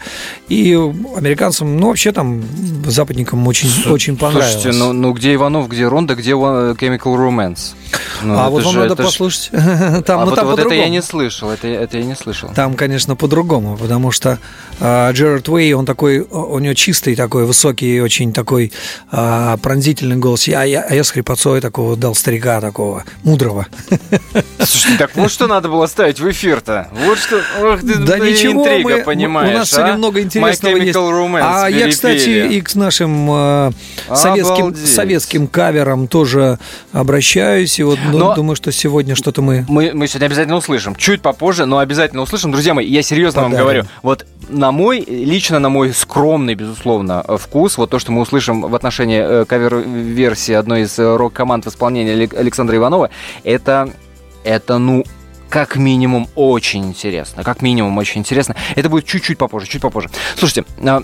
И 0.50 0.74
американцам, 0.74 1.78
ну, 1.78 1.88
вообще 1.88 2.12
там 2.12 2.44
западникам 2.86 3.48
очень, 3.48 3.70
очень 3.90 4.18
понравилось. 4.18 4.54
Слушайте, 4.54 4.78
ну, 4.80 4.94
ну 4.94 5.13
где 5.13 5.34
Иванов, 5.34 5.70
где 5.70 5.88
Ронда, 5.88 6.16
где 6.16 6.32
э, 6.32 6.34
Chemical 6.34 7.16
Romance? 7.16 7.74
Ну, 8.24 8.38
а 8.38 8.50
вот 8.50 8.63
вам 8.63 8.74
же- 8.74 8.80
надо 8.80 8.94
это 8.94 9.04
ж- 9.04 9.06
послушать. 9.06 9.50
Там, 10.06 10.20
А 10.20 10.24
ну, 10.25 10.30
вот, 10.32 10.36
там 10.36 10.48
вот 10.48 10.60
это 10.60 10.74
я 10.74 10.90
не 10.90 11.02
слышал, 11.02 11.50
это, 11.50 11.68
это 11.68 11.98
я 11.98 12.04
не 12.04 12.16
слышал. 12.16 12.50
Там, 12.56 12.74
конечно, 12.74 13.16
по-другому, 13.16 13.78
потому 13.78 14.12
что 14.12 14.40
а, 14.80 15.12
Джерард 15.12 15.48
Уэй, 15.50 15.74
он 15.74 15.86
такой, 15.86 16.20
у 16.20 16.60
него 16.60 16.74
чистый 16.74 17.16
такой, 17.16 17.46
высокий, 17.46 18.02
очень 18.02 18.34
такой 18.34 18.72
а, 19.12 19.58
пронзительный 19.58 20.16
голос. 20.18 20.48
Я, 20.48 20.63
я, 20.74 20.82
а 20.89 20.96
я 20.96 21.03
с 21.03 21.12
хрипотцой 21.12 21.62
такого 21.62 21.96
дал 21.96 22.15
старика 22.15 22.60
такого, 22.60 23.03
мудрого. 23.24 23.68
Слушайте, 24.58 24.98
так 24.98 25.15
вот 25.15 25.32
что 25.32 25.46
надо 25.48 25.70
было 25.70 25.86
ставить 25.86 26.20
в 26.20 26.30
эфир-то. 26.32 26.88
Вот 27.06 27.20
что, 27.20 27.42
ох 27.62 27.82
ты, 27.82 27.96
Да 28.00 28.18
блин, 28.18 28.34
ничего, 28.34 28.62
интрига, 28.63 28.98
мы- 28.98 29.03
понимаешь, 29.03 29.53
у 29.53 29.58
нас 29.60 29.72
а? 29.74 29.75
сегодня 29.75 29.98
много 29.98 30.22
интересного 30.22 30.75
есть. 30.77 30.98
Romance 30.98 31.42
а 31.44 31.68
я, 31.70 31.89
кстати, 31.89 32.48
и 32.48 32.62
к 32.62 32.74
нашим 32.74 33.30
э, 33.32 33.72
советским, 34.15 34.56
Обалдеть. 34.56 34.88
советским 34.88 35.48
каверам 35.48 36.08
тоже 36.08 36.58
обращаюсь. 36.92 37.80
И 37.80 37.84
вот 37.84 38.00
ну, 38.12 38.18
Но- 38.18 38.36
думаю, 38.36 38.56
что 38.56 38.72
сегодня 38.72 39.15
что-то 39.15 39.44
мы... 39.44 39.65
Мы, 39.70 39.92
мы 39.94 40.08
сегодня 40.08 40.25
обязательно 40.25 40.56
услышим. 40.56 40.96
Чуть 40.96 41.22
попозже, 41.22 41.65
но 41.65 41.77
обязательно 41.77 42.24
услышим. 42.24 42.51
Друзья 42.51 42.74
мои, 42.74 42.88
я 42.88 43.03
серьезно 43.03 43.42
вам 43.44 43.51
Подарим. 43.51 43.63
говорю. 43.65 43.86
Вот 44.01 44.25
на 44.50 44.72
мой, 44.72 45.01
лично 45.08 45.60
на 45.60 45.70
мой 45.70 45.94
скромный, 45.94 46.56
безусловно, 46.56 47.24
вкус, 47.38 47.77
вот 47.77 47.89
то, 47.89 48.00
что 48.00 48.12
мы 48.12 48.22
услышим 48.22 48.62
в 48.62 48.75
отношении 48.75 49.22
э, 49.24 49.46
кавер-версии 49.46 50.53
одной 50.63 50.82
из 50.82 50.98
э, 51.00 51.15
рок-команд 51.15 51.65
в 51.65 51.70
исполнении 51.70 52.13
Алек- 52.13 52.36
Александра 52.38 52.75
Иванова, 52.77 53.10
это, 53.43 53.91
это, 54.43 54.77
ну, 54.79 55.03
как 55.50 55.75
минимум 55.75 56.27
очень 56.36 56.86
интересно. 56.88 57.43
Как 57.43 57.62
минимум 57.62 57.96
очень 58.00 58.22
интересно. 58.22 58.55
Это 58.75 58.89
будет 58.89 59.05
чуть-чуть 59.05 59.38
попозже, 59.38 59.67
чуть 59.67 59.82
попозже. 59.82 60.10
Слушайте, 60.36 60.65
а, 60.84 61.03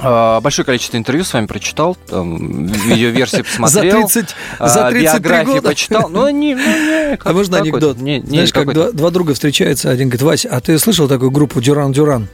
а, 0.00 0.40
Большое 0.40 0.64
количество 0.64 0.96
интервью 0.96 1.22
с 1.24 1.32
вами 1.34 1.44
прочитал, 1.46 1.94
там, 2.08 2.64
видеоверсии 2.66 3.36
За 3.58 3.60
посмотрел. 3.62 4.08
30, 4.08 4.34
а, 4.58 4.68
за 4.68 4.88
33 4.90 5.02
биографии 5.02 5.50
года. 5.52 5.68
почитал. 5.68 6.08
Ну, 6.08 6.28
не, 6.30 6.54
ну, 6.54 6.60
не, 6.62 7.12
А 7.12 7.16
как- 7.18 7.34
можно 7.34 7.58
какой-то, 7.58 7.76
анекдот? 7.88 7.98
Не, 8.00 8.20
не, 8.20 8.26
Знаешь, 8.26 8.52
как 8.54 8.72
два, 8.72 8.92
два 8.92 9.10
друга 9.10 9.34
встречаются, 9.34 9.90
один 9.90 10.08
говорит, 10.08 10.22
Вася, 10.22 10.48
а 10.50 10.60
ты 10.60 10.78
слышал 10.78 11.06
такую 11.06 11.30
группу 11.30 11.60
Дюран-Дюран? 11.60 12.26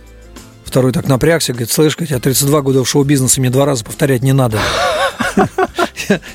Второй 0.75 0.91
так 0.91 1.07
напрягся, 1.07 1.53
говорит, 1.53 1.71
слышь, 1.71 1.97
я 2.01 2.19
32 2.19 2.61
года 2.63 2.83
в 2.83 2.89
шоу-бизнесе, 2.89 3.41
мне 3.41 3.49
два 3.49 3.65
раза 3.65 3.85
повторять 3.85 4.25
не 4.25 4.33
надо. 4.33 4.59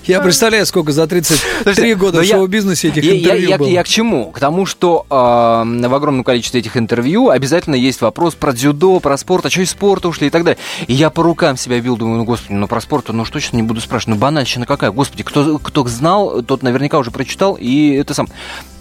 Я- 0.06 0.22
представляю, 0.22 0.66
сколько 0.66 0.94
за 0.94 1.08
33 1.08 1.38
Слушайте, 1.64 1.96
года 1.96 2.20
но 2.20 2.24
в 2.24 2.26
шоу-бизнесе 2.28 2.88
этих 2.88 3.04
интервью 3.04 3.58
было. 3.58 3.68
я 3.68 3.84
к 3.84 3.88
чему? 3.90 4.32
К 4.32 4.40
тому, 4.40 4.66
что 4.66 5.06
в 5.10 5.94
огромном 5.94 6.24
количестве 6.24 6.62
этих 6.62 6.78
интервью 6.78 7.28
обязательно 7.28 7.76
есть 7.76 8.00
вопрос 8.00 8.36
про 8.36 8.54
дзюдо, 8.54 9.02
про 9.02 9.18
спорт, 9.18 9.46
а 9.46 9.50
что 9.50 9.60
из 9.60 9.72
спорта 9.72 10.08
ушли 10.08 10.28
и 10.28 10.30
так 10.30 10.46
далее. 10.46 10.58
И 10.88 10.94
я 10.94 11.10
по 11.10 11.22
рукам 11.22 11.58
себя 11.58 11.78
бил, 11.82 11.98
думаю, 11.98 12.20
ну, 12.20 12.24
господи, 12.24 12.54
ну, 12.54 12.70
про 12.70 12.80
спорт, 12.80 13.10
ну, 13.10 13.24
уж 13.24 13.30
точно 13.30 13.58
не 13.58 13.64
буду 13.64 13.82
спрашивать. 13.82 14.16
Ну, 14.16 14.22
банальщина 14.22 14.66
какая? 14.66 14.92
Господи, 14.92 15.24
кто, 15.24 15.60
кто 15.60 15.86
знал, 15.86 16.42
тот 16.44 16.64
наверняка 16.64 16.98
уже 16.98 17.12
прочитал, 17.12 17.58
и 17.60 17.92
это 17.92 18.14
сам. 18.14 18.30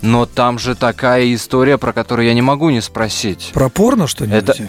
Но 0.02 0.24
там 0.24 0.60
же 0.60 0.76
такая 0.76 1.34
история, 1.34 1.78
про 1.78 1.92
которую 1.92 2.28
я 2.28 2.34
не 2.34 2.42
могу 2.42 2.70
не 2.70 2.80
спросить. 2.80 3.50
Про 3.54 3.68
порно 3.68 4.06
что-нибудь? 4.06 4.38
Это- 4.38 4.68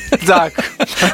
Так, 0.27 0.53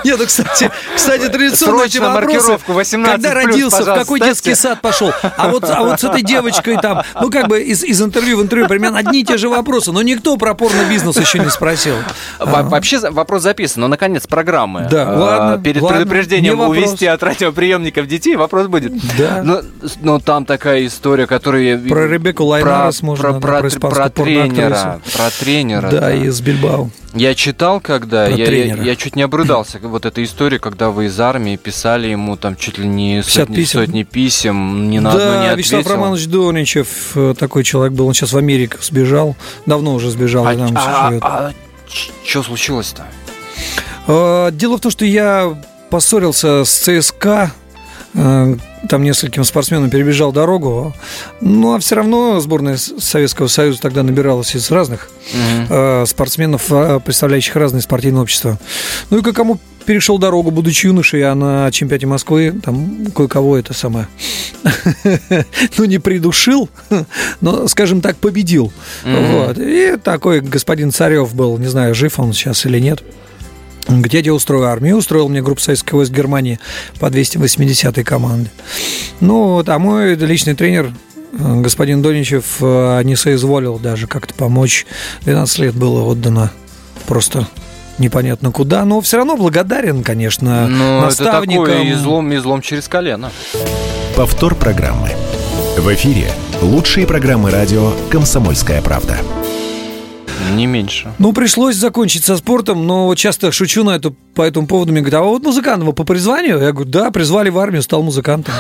Нет, 0.03 0.17
ну, 0.19 0.25
кстати, 0.25 0.71
кстати, 0.95 1.27
традиционно 1.27 1.83
эти 1.83 1.97
вопросы, 1.99 2.25
маркировку 2.25 2.73
18 2.73 3.15
Когда 3.23 3.33
родился, 3.33 3.83
в 3.83 3.85
какой 3.85 4.19
детский 4.19 4.55
сад 4.55 4.81
пошел. 4.81 5.11
А 5.37 5.49
вот, 5.49 5.63
а 5.69 5.83
вот 5.83 5.99
с 5.99 6.03
этой 6.03 6.21
девочкой 6.23 6.77
там, 6.81 7.03
ну, 7.19 7.29
как 7.29 7.47
бы 7.47 7.61
из, 7.61 7.83
из 7.83 8.01
интервью 8.01 8.37
в 8.37 8.41
интервью 8.41 8.67
примерно 8.67 8.99
одни 8.99 9.21
и 9.21 9.23
те 9.23 9.37
же 9.37 9.49
вопросы, 9.49 9.91
но 9.91 10.01
никто 10.01 10.35
про 10.37 10.53
порно-бизнес 10.53 11.17
еще 11.17 11.39
не 11.39 11.49
спросил. 11.49 11.95
Во- 12.39 12.63
Вообще 12.63 12.99
вопрос 13.09 13.43
записан, 13.43 13.81
но 13.81 13.87
наконец 13.87 14.27
программы. 14.27 14.87
Да, 14.89 15.07
А, 15.07 15.17
ладно, 15.17 15.63
Перед 15.63 15.87
предупреждением 15.87 16.59
увести 16.59 17.05
от 17.05 17.21
радиоприемников 17.23 18.07
детей 18.07 18.35
вопрос 18.35 18.67
будет. 18.67 18.93
Да. 19.17 19.43
Но, 20.01 20.19
там 20.19 20.45
такая 20.45 20.85
история, 20.85 21.27
которую 21.27 21.63
я... 21.63 21.77
Про 21.89 22.07
Ребекку 22.07 22.45
Лайнарес 22.45 23.01
можно, 23.01 23.39
про, 23.39 23.61
тренера. 24.09 25.01
Про 25.13 25.29
тренера. 25.29 25.89
Да, 25.89 26.13
из 26.13 26.41
Бильбао. 26.41 26.89
Я 27.13 27.33
читал, 27.35 27.79
когда 27.79 28.25
Про 28.25 28.31
я, 28.31 28.37
я, 28.37 28.45
тренера. 28.45 28.83
Я 28.87 28.95
чуть 28.95 29.15
не 29.17 29.21
обрыдался. 29.21 29.79
Вот 29.81 30.05
эта 30.05 30.23
история, 30.23 30.59
когда 30.59 30.89
вы 30.91 31.05
из 31.07 31.19
армии 31.19 31.57
писали 31.57 32.07
ему 32.07 32.37
там 32.37 32.55
чуть 32.55 32.77
ли 32.77 32.87
не 32.87 33.17
50 33.21 33.33
сотни 33.33 33.55
писем. 33.55 33.79
сотни 33.79 34.03
писем, 34.03 34.89
ни 34.89 34.99
на 34.99 35.11
одно 35.11 35.21
не 35.23 35.29
Да, 35.29 35.51
ответил. 35.51 35.77
Вячеслав 35.77 35.87
Романович 35.97 36.27
Доничев, 36.27 36.87
э, 37.15 37.33
такой 37.37 37.63
человек 37.65 37.93
был, 37.93 38.07
он 38.07 38.13
сейчас 38.13 38.31
в 38.31 38.37
Америку 38.37 38.77
сбежал, 38.81 39.35
давно 39.65 39.93
уже 39.93 40.09
сбежал, 40.09 40.47
А, 40.47 40.53
и 40.53 40.57
там 40.57 40.71
а, 40.75 41.09
живет. 41.09 41.23
что 42.23 42.43
случилось-то? 42.43 43.05
Э, 44.07 44.49
Дело 44.53 44.77
в 44.77 44.81
том, 44.81 44.91
что 44.91 45.03
я 45.05 45.61
поссорился 45.89 46.63
с 46.63 46.69
ЦСКА, 46.69 47.51
там 48.17 49.03
нескольким 49.03 49.43
спортсменам 49.43 49.91
перебежал 49.91 50.31
дорогу, 50.31 50.95
ну 51.39 51.75
а 51.75 51.79
все 51.79 51.95
равно 51.95 52.39
сборная 52.39 52.77
Советского 52.77 53.47
Союза 53.47 53.79
тогда 53.79 54.01
набиралась 54.01 54.55
из 54.55 54.71
разных 54.71 55.11
э, 55.69 56.05
спортсменов, 56.07 56.71
э, 56.71 56.99
представляющих 57.03 57.55
разные 57.55 57.81
спортивные 57.81 58.23
общества. 58.23 58.57
Ну 59.11 59.19
и 59.19 59.21
к 59.21 59.33
кому 59.33 59.59
перешел 59.85 60.17
дорогу, 60.17 60.49
будучи 60.49 60.87
юношей, 60.87 61.23
а 61.23 61.35
на 61.35 61.71
чемпионате 61.71 62.07
Москвы 62.07 62.59
там 62.63 63.05
кое-кого 63.15 63.57
это 63.57 63.73
самое, 63.73 64.07
ну 65.77 65.85
не 65.85 65.99
придушил, 65.99 66.69
но, 67.41 67.67
скажем 67.67 68.01
так, 68.01 68.17
победил. 68.17 68.73
Вот. 69.05 69.57
И 69.59 69.95
такой 70.03 70.41
господин 70.41 70.91
Царев 70.91 71.35
был, 71.35 71.57
не 71.57 71.67
знаю, 71.67 71.93
жив 71.93 72.19
он 72.19 72.33
сейчас 72.33 72.65
или 72.65 72.79
нет. 72.79 73.03
Говорит, 73.87 74.25
я 74.25 74.33
устрою 74.33 74.65
армию. 74.65 74.97
Устроил 74.97 75.29
мне 75.29 75.41
группу 75.41 75.61
советских 75.61 75.93
войск 75.93 76.11
Германии 76.11 76.59
по 76.99 77.05
280-й 77.07 78.03
команде. 78.03 78.49
Ну, 79.19 79.53
вот, 79.53 79.69
а 79.69 79.79
мой 79.79 80.15
личный 80.15 80.55
тренер, 80.55 80.91
э, 81.33 81.61
господин 81.61 82.01
Доничев, 82.01 82.57
э, 82.61 83.01
не 83.03 83.15
соизволил 83.15 83.79
даже 83.79 84.07
как-то 84.07 84.33
помочь. 84.33 84.85
12 85.21 85.59
лет 85.59 85.75
было 85.75 86.03
отдано 86.03 86.51
просто 87.07 87.47
непонятно 87.97 88.51
куда. 88.51 88.83
Но 88.85 89.01
все 89.01 89.17
равно 89.17 89.37
благодарен, 89.37 90.03
конечно, 90.03 90.67
Ну, 90.67 90.97
это 90.97 91.05
наставникам. 91.05 91.65
такой 91.65 91.91
излом, 91.93 92.35
излом 92.35 92.61
через 92.61 92.87
колено. 92.87 93.31
Повтор 94.15 94.55
программы. 94.55 95.11
В 95.77 95.93
эфире 95.93 96.31
лучшие 96.61 97.05
программы 97.05 97.51
радио 97.51 97.93
«Комсомольская 98.09 98.81
правда». 98.81 99.17
Не 100.53 100.65
меньше. 100.65 101.13
Ну, 101.19 101.33
пришлось 101.33 101.75
закончить 101.75 102.23
со 102.23 102.37
спортом, 102.37 102.85
но 102.87 103.05
вот 103.05 103.15
часто 103.15 103.51
шучу 103.51 103.83
на 103.83 103.91
эту, 103.91 104.15
по 104.33 104.41
этому 104.41 104.67
поводу. 104.67 104.91
Мне 104.91 105.01
говорят, 105.01 105.21
а 105.21 105.23
вот 105.23 105.43
музыкантом 105.43 105.93
по 105.93 106.03
призванию? 106.03 106.59
Я 106.59 106.71
говорю, 106.71 106.89
да, 106.89 107.11
призвали 107.11 107.49
в 107.49 107.57
армию, 107.59 107.81
стал 107.81 108.03
музыкантом. 108.03 108.53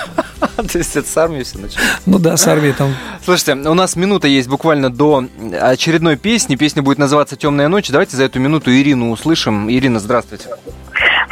То 0.56 0.78
есть 0.78 0.96
это 0.96 1.08
с 1.08 1.16
армией 1.16 1.44
все 1.44 1.58
началось. 1.58 1.88
Ну 2.06 2.18
да, 2.18 2.36
с 2.36 2.46
армией 2.46 2.72
там. 2.72 2.94
Слушайте, 3.24 3.54
у 3.54 3.74
нас 3.74 3.96
минута 3.96 4.28
есть 4.28 4.48
буквально 4.48 4.90
до 4.90 5.24
очередной 5.60 6.16
песни. 6.16 6.56
Песня 6.56 6.82
будет 6.82 6.98
называться 6.98 7.36
«Темная 7.36 7.68
ночь». 7.68 7.88
Давайте 7.88 8.16
за 8.16 8.24
эту 8.24 8.38
минуту 8.38 8.70
Ирину 8.70 9.10
услышим. 9.10 9.70
Ирина, 9.70 10.00
здравствуйте. 10.00 10.48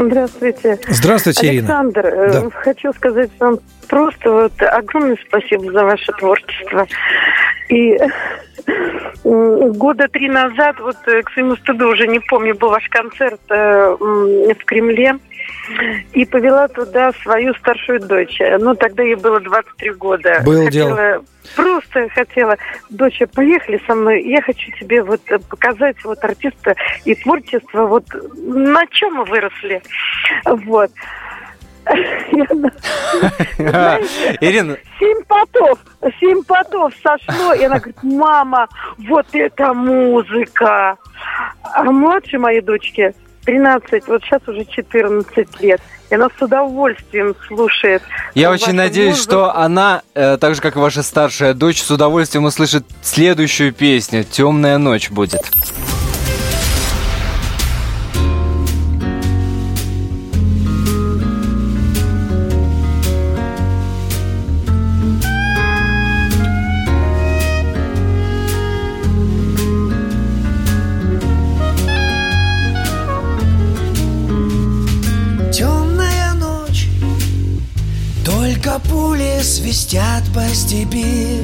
Здравствуйте. 0.06 0.78
Здравствуйте, 0.88 1.46
Ирина. 1.46 1.80
Александр, 1.80 2.06
э, 2.06 2.32
Да. 2.32 2.50
хочу 2.50 2.92
сказать 2.92 3.30
вам 3.38 3.58
просто 3.88 4.30
вот 4.30 4.52
огромное 4.62 5.18
спасибо 5.26 5.72
за 5.72 5.84
ваше 5.84 6.12
творчество. 6.12 6.86
И 7.68 7.98
года 9.22 10.08
три 10.08 10.28
назад, 10.28 10.80
вот 10.80 10.96
э, 11.06 11.22
к 11.22 11.30
своему 11.30 11.56
стыду 11.56 11.88
уже 11.88 12.06
не 12.06 12.20
помню, 12.20 12.54
был 12.54 12.70
ваш 12.70 12.88
концерт 12.88 13.40
э, 13.50 13.96
в 13.98 14.64
Кремле. 14.64 15.16
И 16.12 16.24
повела 16.24 16.68
туда 16.68 17.12
свою 17.22 17.54
старшую 17.54 18.00
дочь. 18.00 18.38
Ну, 18.58 18.74
тогда 18.74 19.02
ей 19.02 19.14
было 19.14 19.40
23 19.40 19.92
года. 19.92 20.42
Было 20.44 20.64
хотела, 20.64 20.96
дело. 20.96 21.24
Просто 21.54 22.08
хотела, 22.10 22.56
доча, 22.90 23.26
поехали 23.26 23.80
со 23.86 23.94
мной. 23.94 24.22
Я 24.24 24.42
хочу 24.42 24.70
тебе 24.78 25.02
вот 25.02 25.20
э, 25.30 25.38
показать 25.38 25.96
вот 26.04 26.22
артиста 26.22 26.74
и 27.04 27.14
творчество, 27.14 27.86
вот 27.86 28.04
на 28.36 28.86
чем 28.88 29.14
мы 29.14 29.24
выросли. 29.24 29.82
Вот. 30.44 30.90
Ирина, 34.40 34.76
Семь 34.98 35.22
потов, 35.24 35.78
семь 36.20 36.42
потов 36.44 36.92
сошло, 37.02 37.54
и 37.54 37.64
она 37.64 37.78
говорит, 37.78 38.02
мама, 38.02 38.68
вот 38.98 39.26
это 39.32 39.72
музыка. 39.72 40.98
А 41.62 41.84
младшей 41.84 42.38
моей 42.38 42.60
дочке 42.60 43.14
13, 43.44 44.06
вот 44.06 44.22
сейчас 44.22 44.46
уже 44.46 44.64
14 44.64 45.60
лет. 45.60 45.80
И 46.10 46.14
она 46.14 46.28
с 46.36 46.42
удовольствием 46.42 47.34
слушает. 47.46 48.02
я 48.34 48.50
очень 48.50 48.72
надеюсь, 48.72 49.16
музыку. 49.16 49.30
что 49.30 49.56
она, 49.56 50.02
э, 50.14 50.38
так 50.38 50.54
же 50.54 50.60
как 50.60 50.76
и 50.76 50.78
ваша 50.78 51.02
старшая 51.02 51.54
дочь, 51.54 51.80
с 51.80 51.90
удовольствием 51.90 52.44
услышит 52.44 52.84
следующую 53.02 53.72
песню. 53.72 54.24
«Темная 54.24 54.78
ночь» 54.78 55.10
будет. 55.10 55.40
Свистят 79.70 80.24
по 80.34 80.42
степи. 80.52 81.38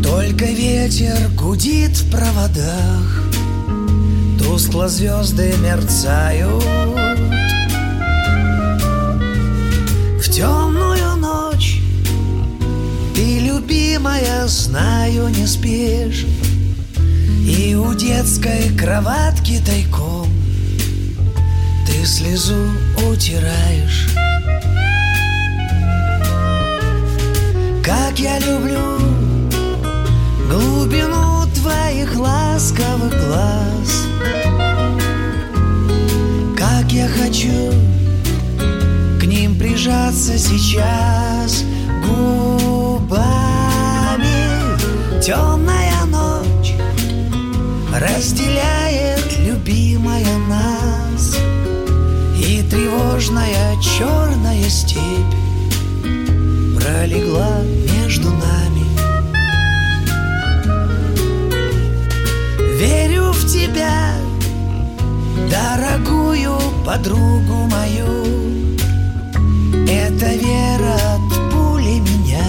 Только 0.00 0.44
ветер 0.44 1.28
гудит 1.34 1.96
в 1.96 2.08
проводах. 2.08 3.24
Тускло 4.38 4.88
звезды 4.88 5.52
мерцают. 5.60 6.62
В 10.22 10.30
темную 10.30 11.16
ночь 11.16 11.80
Ты, 13.16 13.40
любимая, 13.40 14.46
знаю, 14.46 15.30
не 15.30 15.48
спишь. 15.48 16.26
И 17.44 17.74
у 17.74 17.92
детской 17.92 18.72
кроватки 18.78 19.60
тайком 19.66 20.28
Ты 21.86 22.06
слезу 22.06 22.70
утираешь 23.10 24.06
Как 27.90 28.20
я 28.20 28.38
люблю 28.38 29.00
глубину 30.48 31.44
твоих 31.56 32.16
ласковых 32.16 33.10
глаз. 33.10 34.06
Как 36.56 36.92
я 36.92 37.08
хочу 37.08 37.72
к 39.20 39.24
ним 39.24 39.58
прижаться 39.58 40.38
сейчас 40.38 41.64
губами. 42.06 43.18
Темная 45.20 46.04
ночь 46.06 46.74
разделяет 47.92 49.36
любимая 49.40 50.38
нас. 50.48 51.36
И 52.38 52.62
тревожная 52.70 53.76
черная 53.82 54.70
степь 54.70 55.39
пролегла 56.80 57.62
между 57.94 58.30
нами. 58.30 58.84
Верю 62.78 63.32
в 63.32 63.46
тебя, 63.46 64.14
дорогую 65.50 66.58
подругу 66.84 67.68
мою. 67.70 68.76
Эта 69.86 70.34
вера 70.34 70.94
от 71.14 71.52
пули 71.52 72.00
меня 72.00 72.44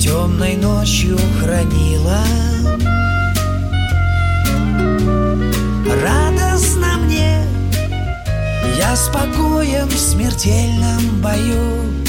темной 0.00 0.56
ночью 0.56 1.18
хранила. 1.40 2.24
Радостно 6.02 6.98
мне, 7.04 7.44
я 8.78 8.96
спокоен 8.96 9.88
в 9.88 9.98
смертельном 9.98 11.20
бою. 11.22 12.01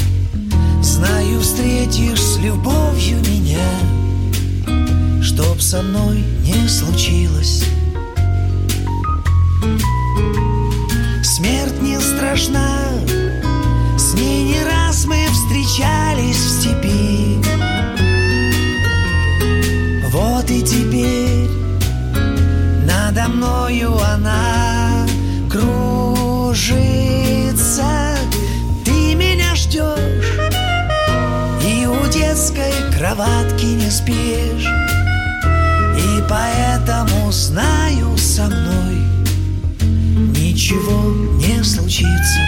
Знаю, 0.84 1.40
встретишь 1.40 2.22
с 2.22 2.38
любовью 2.40 3.20
меня 3.20 3.66
Чтоб 5.22 5.62
со 5.62 5.82
мной 5.82 6.26
не 6.44 6.68
случилось. 6.68 7.64
Смерть 11.24 11.82
не 11.82 11.98
страшна 12.02 12.90
С 13.98 14.14
ней 14.14 14.44
не 14.44 14.62
раз 14.62 15.06
мы 15.06 15.26
встречались 15.32 16.36
в 16.36 16.50
степи. 16.60 17.40
Вот 20.12 20.52
и 20.52 20.62
теперь 20.62 21.50
Надо 22.86 23.30
мною 23.30 23.98
она 24.00 25.08
кружится 25.50 26.84
кроватки 33.14 33.66
не 33.66 33.92
спишь. 33.92 34.68
И 35.98 36.24
поэтому 36.28 37.32
знаю 37.32 38.18
со 38.18 38.46
мной 38.46 38.98
Ничего 40.36 41.12
не 41.38 41.64
случится 41.64 42.43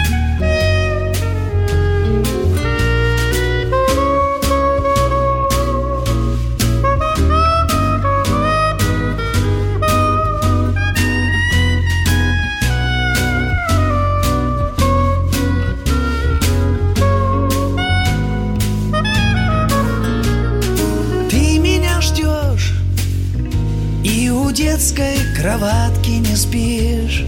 кроватки 25.46 26.10
не 26.10 26.34
спишь. 26.34 27.24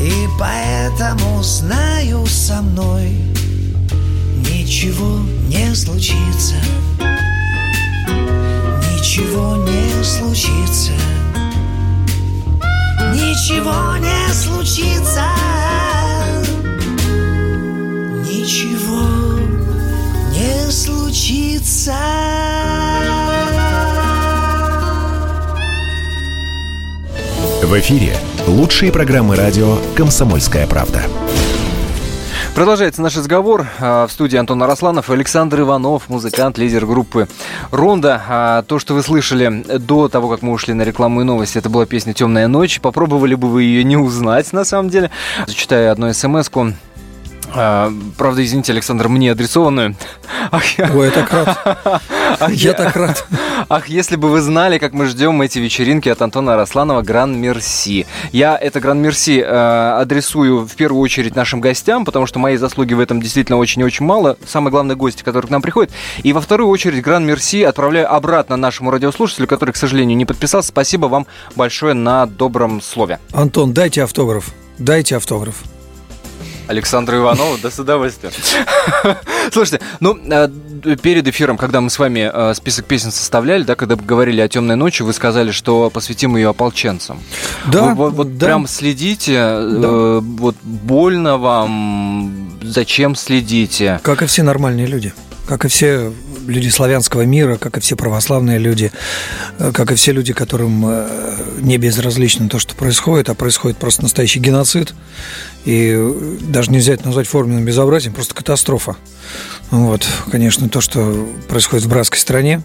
И 0.00 0.12
поэтому 0.38 1.42
знаю 1.42 2.26
со 2.26 2.62
мной 2.62 3.10
Ничего 4.48 5.20
не 5.46 5.74
случится. 5.74 6.56
Ничего 8.94 9.56
не 9.56 10.02
случится. 10.02 10.92
Ничего 13.12 13.98
не 13.98 14.32
случится. 14.32 15.26
Ничего 18.24 19.38
не 20.32 20.70
случится. 20.72 22.61
В 27.72 27.80
эфире 27.80 28.14
лучшие 28.46 28.92
программы 28.92 29.34
радио 29.34 29.78
«Комсомольская 29.96 30.66
правда». 30.66 31.04
Продолжается 32.54 33.00
наш 33.00 33.16
разговор. 33.16 33.66
А, 33.80 34.06
В 34.06 34.12
студии 34.12 34.36
Антон 34.36 34.62
Арасланов 34.62 35.08
и 35.08 35.14
Александр 35.14 35.62
Иванов, 35.62 36.10
музыкант, 36.10 36.58
лидер 36.58 36.84
группы 36.84 37.28
«Ронда». 37.70 38.22
А, 38.28 38.62
То, 38.64 38.78
что 38.78 38.92
вы 38.92 39.02
слышали 39.02 39.64
до 39.78 40.10
того, 40.10 40.28
как 40.28 40.42
мы 40.42 40.52
ушли 40.52 40.74
на 40.74 40.82
рекламу 40.82 41.22
и 41.22 41.24
новости, 41.24 41.56
это 41.56 41.70
была 41.70 41.86
песня 41.86 42.12
«Темная 42.12 42.46
ночь». 42.46 42.78
Попробовали 42.78 43.36
бы 43.36 43.48
вы 43.48 43.62
ее 43.62 43.84
не 43.84 43.96
узнать, 43.96 44.52
на 44.52 44.66
самом 44.66 44.90
деле. 44.90 45.10
Зачитаю 45.46 45.92
одну 45.92 46.12
смс-ку. 46.12 46.74
А, 47.54 47.92
Правда, 48.16 48.44
извините, 48.44 48.72
Александр, 48.72 49.08
мне 49.08 49.32
адресованную. 49.32 49.96
Ой, 50.50 51.06
я 51.06 51.10
так 51.10 51.32
рад. 51.32 51.58
ах, 52.40 52.52
Я 52.52 52.72
так 52.72 52.96
рад. 52.96 53.24
Ах, 53.68 53.88
если 53.88 54.16
бы 54.16 54.28
вы 54.28 54.40
знали, 54.40 54.78
как 54.78 54.92
мы 54.92 55.06
ждем 55.06 55.40
эти 55.42 55.58
вечеринки 55.58 56.08
от 56.08 56.20
Антона 56.22 56.54
Арасланова 56.54 57.02
«Гран 57.02 57.38
Мерси». 57.40 58.06
Я 58.32 58.56
это 58.56 58.80
«Гран 58.80 59.00
Мерси» 59.00 59.40
э, 59.40 59.44
адресую 59.44 60.66
в 60.66 60.74
первую 60.74 61.00
очередь 61.02 61.36
нашим 61.36 61.60
гостям, 61.60 62.04
потому 62.04 62.26
что 62.26 62.38
моей 62.38 62.56
заслуги 62.56 62.94
в 62.94 63.00
этом 63.00 63.20
действительно 63.20 63.58
очень 63.58 63.82
и 63.82 63.84
очень 63.84 64.06
мало. 64.06 64.36
Самые 64.46 64.70
главные 64.70 64.96
гости, 64.96 65.22
которые 65.22 65.48
к 65.48 65.50
нам 65.50 65.62
приходят. 65.62 65.92
И 66.22 66.32
во 66.32 66.40
вторую 66.40 66.68
очередь 66.68 67.02
«Гран 67.02 67.24
Мерси» 67.26 67.62
отправляю 67.62 68.12
обратно 68.12 68.56
нашему 68.56 68.90
радиослушателю, 68.90 69.46
который, 69.46 69.72
к 69.72 69.76
сожалению, 69.76 70.16
не 70.16 70.24
подписался. 70.24 70.68
Спасибо 70.68 71.06
вам 71.06 71.26
большое 71.56 71.94
на 71.94 72.26
добром 72.26 72.80
слове. 72.80 73.18
Антон, 73.32 73.72
дайте 73.72 74.02
автограф. 74.02 74.50
Дайте 74.78 75.16
автограф. 75.16 75.62
Александру 76.68 77.18
Иванову, 77.18 77.58
да 77.62 77.70
с 77.70 77.78
удовольствием. 77.78 78.32
Слушайте, 79.52 79.84
ну, 80.00 80.18
э, 80.30 80.48
перед 81.02 81.26
эфиром, 81.28 81.56
когда 81.56 81.80
мы 81.80 81.90
с 81.90 81.98
вами 81.98 82.30
э, 82.32 82.54
список 82.54 82.86
песен 82.86 83.10
составляли, 83.10 83.62
да, 83.62 83.74
когда 83.74 83.96
говорили 83.96 84.40
о 84.40 84.48
темной 84.48 84.76
ночи, 84.76 85.02
вы 85.02 85.12
сказали, 85.12 85.50
что 85.50 85.90
посвятим 85.90 86.36
ее 86.36 86.50
ополченцам. 86.50 87.18
Да, 87.66 87.82
Вы 87.82 87.94
вот, 87.94 88.12
вот 88.14 88.38
да. 88.38 88.46
прям 88.46 88.66
следите, 88.66 89.34
э, 89.34 90.20
вот 90.22 90.56
больно 90.62 91.38
вам, 91.38 92.58
зачем 92.62 93.14
следите? 93.16 94.00
Как 94.02 94.22
и 94.22 94.26
все 94.26 94.42
нормальные 94.42 94.86
люди. 94.86 95.12
Как 95.52 95.66
и 95.66 95.68
все 95.68 96.10
люди 96.46 96.70
славянского 96.70 97.26
мира, 97.26 97.58
как 97.58 97.76
и 97.76 97.80
все 97.80 97.94
православные 97.94 98.56
люди, 98.56 98.90
э, 99.58 99.70
как 99.74 99.92
и 99.92 99.96
все 99.96 100.12
люди, 100.12 100.32
которым 100.32 100.82
э, 100.86 101.36
не 101.58 101.76
безразлично 101.76 102.48
то, 102.48 102.58
что 102.58 102.74
происходит, 102.74 103.28
а 103.28 103.34
происходит 103.34 103.76
просто 103.76 104.00
настоящий 104.00 104.40
геноцид. 104.40 104.94
И 105.66 105.92
э, 105.94 106.36
даже 106.40 106.70
нельзя 106.70 106.94
это 106.94 107.04
назвать 107.04 107.26
форменным 107.26 107.66
безобразием, 107.66 108.14
просто 108.14 108.34
катастрофа. 108.34 108.96
Вот, 109.70 110.06
конечно, 110.30 110.70
то, 110.70 110.80
что 110.80 111.28
происходит 111.48 111.84
в 111.84 111.90
братской 111.90 112.18
стране. 112.18 112.62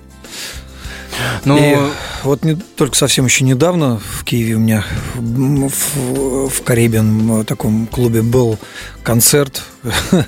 Ну, 1.46 1.58
И 1.58 1.76
вот 2.24 2.43
не, 2.43 2.56
только 2.56 2.96
совсем 2.96 3.26
еще 3.26 3.43
недавно 3.43 4.00
в 4.00 4.24
Киеве 4.24 4.56
у 4.56 4.60
меня 4.60 4.84
в, 5.15 6.50
в 6.50 6.63
Карибин, 6.63 7.41
в 7.41 7.46
таком 7.46 7.88
клубе 7.88 8.22
был 8.22 8.58
концерт. 9.04 9.63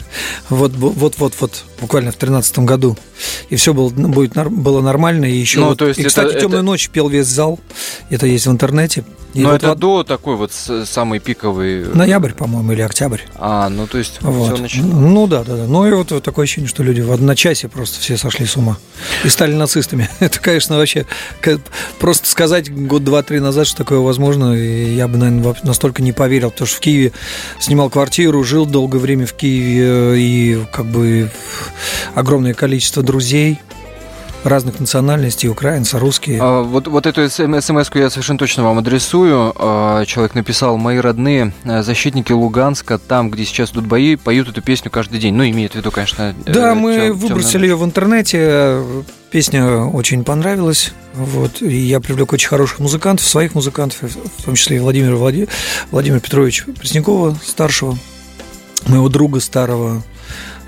Вот, 0.49 0.71
вот, 0.73 1.15
вот, 1.17 1.33
вот, 1.39 1.63
буквально 1.79 2.11
в 2.11 2.15
тринадцатом 2.15 2.65
году. 2.65 2.97
И 3.49 3.55
все 3.55 3.73
было, 3.73 3.89
будет, 3.89 4.33
было 4.51 4.81
нормально. 4.81 5.25
И 5.25 5.35
еще, 5.35 5.59
Ну, 5.59 5.67
вот- 5.69 5.77
то 5.79 5.87
есть 5.87 5.99
и, 5.99 6.03
это- 6.03 6.09
кстати, 6.09 6.29
это- 6.31 6.39
«Темную 6.41 6.63
ночь» 6.63 6.89
пел 6.89 7.07
весь 7.07 7.27
зал. 7.27 7.59
Это 8.09 8.25
есть 8.25 8.47
в 8.47 8.51
интернете. 8.51 9.03
И 9.33 9.41
Но 9.41 9.49
вот 9.49 9.55
это 9.57 9.69
вот 9.69 9.79
до 9.79 10.03
такой 10.03 10.35
вот 10.35 10.51
самый 10.51 11.19
пиковый... 11.19 11.85
ноябрь, 11.93 12.33
по-моему, 12.33 12.71
или 12.71 12.81
октябрь. 12.81 13.21
А, 13.35 13.69
ну 13.69 13.85
то 13.85 13.97
есть 13.99 14.21
Вот. 14.21 14.53
все 14.53 14.61
началось. 14.61 14.91
Ну 14.91 15.27
да, 15.27 15.43
да, 15.43 15.55
да. 15.55 15.65
Ну 15.67 15.87
и 15.87 15.91
вот, 15.91 16.11
вот 16.11 16.23
такое 16.23 16.43
ощущение, 16.43 16.67
что 16.67 16.81
люди 16.81 17.01
в 17.01 17.11
одночасье 17.11 17.69
просто 17.69 17.99
все 17.99 18.17
сошли 18.17 18.45
с 18.45 18.57
ума 18.57 18.77
и 19.23 19.29
стали 19.29 19.53
нацистами. 19.53 20.09
Это, 20.19 20.39
конечно, 20.39 20.77
вообще 20.77 21.05
просто 21.99 22.27
сказать 22.27 22.73
год, 22.73 23.03
два, 23.03 23.21
три 23.21 23.39
назад, 23.39 23.67
что 23.67 23.77
такое 23.77 23.99
возможно, 23.99 24.53
я 24.53 25.07
бы, 25.07 25.17
наверное, 25.17 25.55
настолько 25.63 26.01
не 26.01 26.11
поверил, 26.11 26.49
потому 26.49 26.67
что 26.67 26.77
в 26.77 26.79
Киеве 26.79 27.11
снимал 27.59 27.89
квартиру, 27.89 28.43
жил 28.43 28.65
долгое 28.65 28.99
время 28.99 29.25
в 29.25 29.33
Киеве, 29.33 29.83
э, 29.83 30.15
и 30.17 30.65
как 30.71 30.85
бы 30.85 31.29
огромное 32.15 32.53
количество 32.53 33.03
друзей 33.03 33.59
разных 34.43 34.79
национальностей, 34.79 35.49
украинцы, 35.49 35.99
русские. 35.99 36.39
А, 36.41 36.63
Вот, 36.63 36.87
вот 36.87 37.05
эту 37.05 37.29
смс 37.29 37.69
я 37.95 38.09
совершенно 38.09 38.39
точно 38.39 38.63
вам 38.63 38.77
адресую. 38.79 39.53
А, 39.55 40.05
Человек 40.05 40.35
написал, 40.35 40.77
мои 40.77 40.97
родные 40.97 41.53
э, 41.63 41.83
защитники 41.83 42.31
Луганска, 42.31 42.97
там, 42.97 43.29
где 43.29 43.45
сейчас 43.45 43.71
идут 43.71 43.85
бои, 43.85 44.15
поют 44.15 44.47
эту 44.49 44.61
песню 44.61 44.89
каждый 44.91 45.19
день. 45.19 45.33
Ну, 45.33 45.43
имеет 45.49 45.73
в 45.73 45.75
виду, 45.75 45.91
конечно... 45.91 46.33
э, 46.45 46.51
Да, 46.53 46.73
мы 46.75 46.93
тем- 46.95 47.13
выбросили 47.17 47.51
темно- 47.53 47.65
ее 47.65 47.75
в 47.75 47.83
интернете. 47.85 48.81
Песня 49.31 49.83
очень 49.85 50.23
понравилась. 50.23 50.91
Вот. 51.13 51.61
И 51.61 51.75
я 51.77 51.99
привлек 51.99 52.33
очень 52.33 52.47
хороших 52.47 52.79
музыкантов, 52.79 53.27
своих 53.27 53.53
музыкантов, 53.55 54.01
в 54.37 54.43
том 54.45 54.55
числе 54.55 54.77
и 54.77 54.79
Владимира 54.79 55.15
Влади... 55.17 55.47
Владимира 55.91 56.19
Петровича 56.19 56.63
Преснякова, 56.79 57.37
старшего, 57.45 57.97
моего 58.87 59.09
друга 59.09 59.39
старого. 59.39 60.01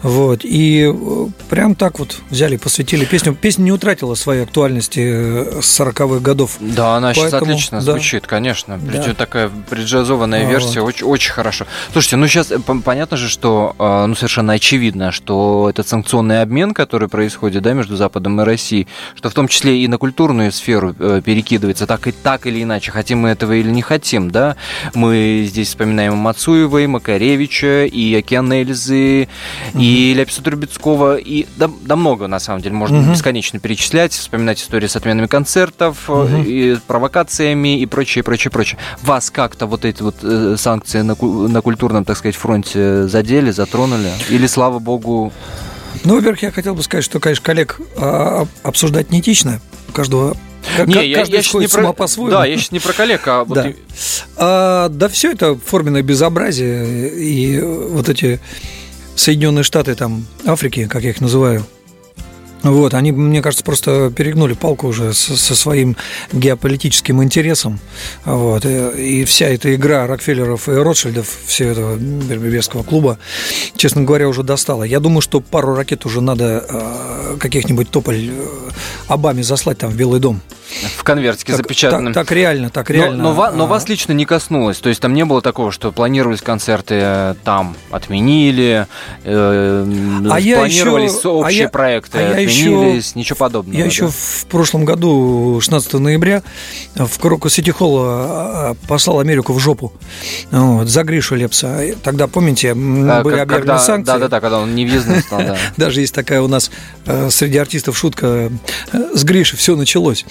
Вот. 0.03 0.41
И 0.43 0.91
э, 0.91 1.27
прям 1.49 1.75
так 1.75 1.99
вот 1.99 2.21
взяли, 2.29 2.57
посвятили 2.57 3.05
песню. 3.05 3.35
Песня 3.35 3.63
не 3.63 3.71
утратила 3.71 4.15
своей 4.15 4.43
актуальности 4.43 4.99
э, 4.99 5.61
с 5.61 5.79
40-х 5.79 6.19
годов. 6.19 6.57
Да, 6.59 6.95
она 6.95 7.13
сейчас 7.13 7.31
Поэтому, 7.31 7.51
отлично 7.51 7.77
да. 7.79 7.91
звучит, 7.91 8.25
конечно. 8.25 8.79
Да. 8.79 9.13
Такая 9.13 9.51
преджазованная 9.69 10.47
А, 10.47 10.49
версия, 10.49 10.81
очень, 10.81 11.05
очень 11.05 11.31
хорошо. 11.31 11.65
Слушайте, 11.91 12.15
ну 12.17 12.27
сейчас 12.27 12.51
понятно 12.83 13.17
же, 13.17 13.29
что 13.29 13.75
э, 13.77 14.05
ну, 14.07 14.15
совершенно 14.15 14.53
очевидно, 14.53 15.11
что 15.11 15.67
этот 15.69 15.87
санкционный 15.87 16.41
обмен, 16.41 16.73
который 16.73 17.07
происходит 17.07 17.61
да, 17.63 17.73
между 17.73 17.95
Западом 17.95 18.41
и 18.41 18.43
Россией, 18.43 18.87
что 19.15 19.29
в 19.29 19.33
том 19.33 19.47
числе 19.47 19.83
и 19.83 19.87
на 19.87 19.97
культурную 19.97 20.51
сферу 20.51 20.95
э, 20.97 21.21
перекидывается 21.23 21.85
так 21.85 22.07
и 22.07 22.11
так 22.11 22.47
или 22.47 22.63
иначе, 22.63 22.91
хотим 22.91 23.19
мы 23.19 23.29
этого 23.29 23.53
или 23.53 23.69
не 23.69 23.81
хотим, 23.81 24.31
да. 24.31 24.55
Мы 24.95 25.45
здесь 25.47 25.69
вспоминаем 25.69 26.15
Мацуева, 26.17 26.79
и 26.79 26.87
Макаревича, 26.87 27.85
и 27.85 28.15
Океан 28.15 28.51
Эльзы, 28.51 29.27
и 29.75 29.90
Ляписа 30.13 30.41
Трубецкого, 30.43 31.17
и 31.17 31.45
да, 31.57 31.69
да 31.83 31.95
много, 31.95 32.27
на 32.27 32.39
самом 32.39 32.61
деле, 32.61 32.75
можно 32.75 32.99
Мгм. 32.99 33.13
бесконечно 33.13 33.59
перечислять, 33.59 34.13
вспоминать 34.13 34.59
истории 34.61 34.87
с 34.87 34.95
отменами 34.95 35.27
концертов, 35.27 36.07
Мгм. 36.09 36.43
и 36.43 36.75
провокациями 36.87 37.79
и 37.79 37.85
прочее, 37.85 38.23
прочее, 38.23 38.51
прочее. 38.51 38.79
Вас 39.01 39.29
как-то 39.29 39.65
вот 39.67 39.85
эти 39.85 40.01
вот 40.01 40.15
э, 40.23 40.55
санкции 40.57 41.01
на, 41.01 41.15
на 41.21 41.61
культурном, 41.61 42.05
так 42.05 42.17
сказать, 42.17 42.35
фронте 42.35 43.07
задели, 43.07 43.51
затронули? 43.51 44.11
Или, 44.29 44.47
слава 44.47 44.79
богу, 44.79 45.31
Ну, 46.05 46.15
во-первых, 46.15 46.41
я 46.41 46.51
хотел 46.51 46.73
бы 46.73 46.81
сказать, 46.83 47.03
что, 47.03 47.19
конечно, 47.19 47.43
коллег 47.43 47.79
а, 47.97 48.45
обсуждать 48.63 49.11
не 49.11 49.19
этично. 49.19 49.59
У 49.89 49.91
каждого 49.91 50.37
Как- 50.77 50.87
Не, 50.87 50.93
я, 51.09 51.23
я 51.23 51.41
не 51.41 51.67
про... 51.67 51.91
по-своему. 51.91 52.31
Да, 52.31 52.45
я 52.45 52.55
сейчас 52.55 52.71
не 52.71 52.79
про 52.79 52.93
коллег, 52.93 53.27
а 53.27 53.43
вот 53.43 53.55
Да. 53.55 53.69
и- 53.69 53.75
А, 54.37 54.89
да 54.89 55.09
все 55.09 55.31
это 55.31 55.55
форменное 55.55 56.01
безобразие 56.03 57.09
и 57.09 57.59
вот 57.61 58.09
эти 58.09 58.39
Соединенные 59.21 59.61
Штаты 59.61 59.93
там 59.93 60.25
Африки, 60.47 60.87
как 60.87 61.03
я 61.03 61.11
их 61.11 61.21
называю, 61.21 61.63
вот, 62.63 62.93
они, 62.93 63.11
мне 63.11 63.41
кажется, 63.41 63.63
просто 63.63 64.11
перегнули 64.15 64.53
палку 64.53 64.87
уже 64.87 65.13
со, 65.13 65.35
со 65.37 65.55
своим 65.55 65.95
геополитическим 66.31 67.23
интересом. 67.23 67.79
Вот, 68.25 68.65
и, 68.65 69.21
и 69.21 69.25
вся 69.25 69.47
эта 69.47 69.73
игра 69.75 70.05
Рокфеллеров 70.07 70.67
и 70.69 70.73
Ротшильдов, 70.73 71.27
все 71.45 71.67
этого 71.69 71.95
Берберского 71.97 72.83
клуба, 72.83 73.17
честно 73.75 74.03
говоря, 74.03 74.27
уже 74.27 74.43
достала. 74.43 74.83
Я 74.83 74.99
думаю, 74.99 75.21
что 75.21 75.39
пару 75.41 75.75
ракет 75.75 76.05
уже 76.05 76.21
надо 76.21 76.65
э, 76.69 77.37
каких-нибудь 77.39 77.89
тополь 77.89 78.29
э, 78.29 78.31
Обаме 79.07 79.43
заслать 79.43 79.77
там 79.79 79.89
в 79.89 79.95
Белый 79.95 80.19
дом. 80.19 80.41
в 80.97 81.03
конвертике 81.03 81.53
Так, 81.53 81.57
запечатанном. 81.63 82.13
так, 82.13 82.27
так 82.27 82.35
реально, 82.35 82.69
так 82.69 82.89
Но- 82.89 82.95
реально. 82.95 83.23
Но, 83.23 83.51
но 83.53 83.63
А, 83.65 83.67
вас 83.67 83.89
лично 83.89 84.13
не 84.13 84.25
коснулось. 84.25 84.77
То 84.77 84.89
есть 84.89 85.01
там 85.01 85.13
не 85.13 85.25
было 85.25 85.41
такого, 85.41 85.71
что 85.71 85.91
планировались 85.91 86.41
концерты 86.41 86.95
э, 87.01 87.35
там, 87.43 87.75
отменили, 87.89 88.87
э, 89.23 89.85
А 90.31 90.39
я 90.39 90.57
планировались 90.57 91.17
еще- 91.17 91.29
общие 91.29 91.61
а 91.61 91.63
я- 91.63 91.69
проекты, 91.69 92.17
а 92.19 92.39
я 92.39 92.47
еще- 92.51 93.19
ничего 93.19 93.35
подобного. 93.37 93.75
Я 93.77 93.83
да? 93.83 93.89
еще 93.89 94.07
в 94.07 94.45
прошлом 94.49 94.85
году, 94.85 95.59
16 95.61 95.93
ноября, 95.99 96.43
в 96.95 97.19
Крокус 97.19 97.53
Сити 97.53 97.69
Холл 97.71 97.97
а, 98.01 98.75
послал 98.87 99.19
Америку 99.19 99.53
в 99.53 99.59
жопу 99.59 99.93
вот, 100.51 100.87
за 100.87 101.03
Гришу 101.03 101.35
Лепса. 101.35 101.81
Тогда, 102.03 102.27
помните, 102.27 102.71
А, 102.71 102.75
были 102.75 103.35
как- 103.35 103.43
объявлены 103.43 103.47
когда, 103.47 103.79
санкции. 103.79 104.11
Да, 104.11 104.19
да, 104.19 104.27
да, 104.27 104.41
когда 104.41 104.59
он 104.59 104.75
невъездным 104.75 105.21
стал, 105.21 105.39
да. 105.39 105.57
Даже 105.77 106.01
есть 106.01 106.13
такая 106.13 106.41
у 106.41 106.47
нас 106.47 106.71
э, 107.05 107.29
среди 107.29 107.57
артистов 107.57 107.97
шутка 107.97 108.51
э, 108.91 109.11
с 109.15 109.23
Гришей 109.23 109.57
все 109.57 109.75
началось. 109.75 110.25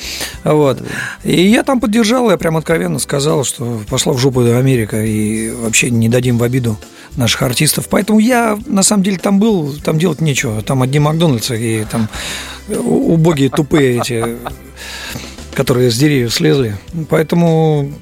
Вот. 0.44 0.82
И 1.24 1.48
я 1.48 1.62
там 1.62 1.80
поддержал, 1.80 2.30
я 2.30 2.36
прям 2.36 2.56
откровенно 2.56 2.98
сказал, 2.98 3.44
что 3.44 3.80
пошла 3.88 4.12
в 4.12 4.18
жопу 4.18 4.40
Америка 4.40 5.02
и 5.02 5.50
вообще 5.50 5.90
не 5.90 6.08
дадим 6.08 6.38
в 6.38 6.42
обиду 6.42 6.78
наших 7.16 7.42
артистов. 7.42 7.88
Поэтому 7.88 8.18
я 8.18 8.58
на 8.66 8.82
самом 8.82 9.02
деле 9.02 9.18
там 9.18 9.38
был, 9.40 9.74
там 9.84 9.98
делать 9.98 10.20
нечего. 10.20 10.62
Там 10.62 10.82
одни 10.82 10.98
Макдональдсы 10.98 11.58
и 11.60 11.84
там 11.84 12.08
убогие 12.68 13.50
тупые 13.50 13.98
эти, 13.98 14.36
которые 15.54 15.90
с 15.90 15.96
деревьев 15.98 16.32
слезли. 16.32 16.76
Поэтому 17.08 17.92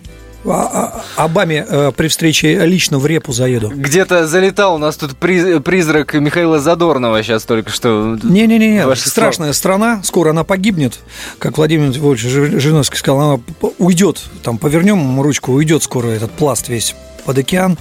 а- 0.45 1.03
а- 1.17 1.25
Обаме 1.25 1.67
э, 1.69 1.93
при 1.97 2.09
встрече 2.09 2.65
лично 2.65 2.99
в 2.99 3.07
репу 3.07 3.33
заеду. 3.33 3.71
Где-то 3.75 4.27
залетал 4.27 4.77
у 4.77 4.79
нас 4.79 4.97
тут 4.97 5.13
приз- 5.19 5.61
призрак 5.61 6.15
Михаила 6.15 6.61
Задорнова 6.61 7.23
сейчас 7.23 7.45
только 7.45 7.71
что. 7.71 8.17
Не-не-не, 8.23 8.87
страшная 8.95 9.53
страна, 9.53 10.01
скоро 10.05 10.31
она 10.31 10.45
погибнет, 10.45 11.01
как 11.39 11.59
Владимир 11.59 11.91
Львович 11.91 12.21
Жир- 12.23 12.61
Жириновский 12.61 12.97
сказал, 12.97 13.21
она 13.33 13.41
уйдет, 13.79 14.23
там 14.43 14.59
повернем 14.59 15.21
ручку, 15.21 15.53
уйдет 15.53 15.83
скоро 15.83 16.07
этот 16.09 16.31
пласт 16.31 16.69
весь 16.69 16.95
под 17.27 17.37
океан, 17.39 17.77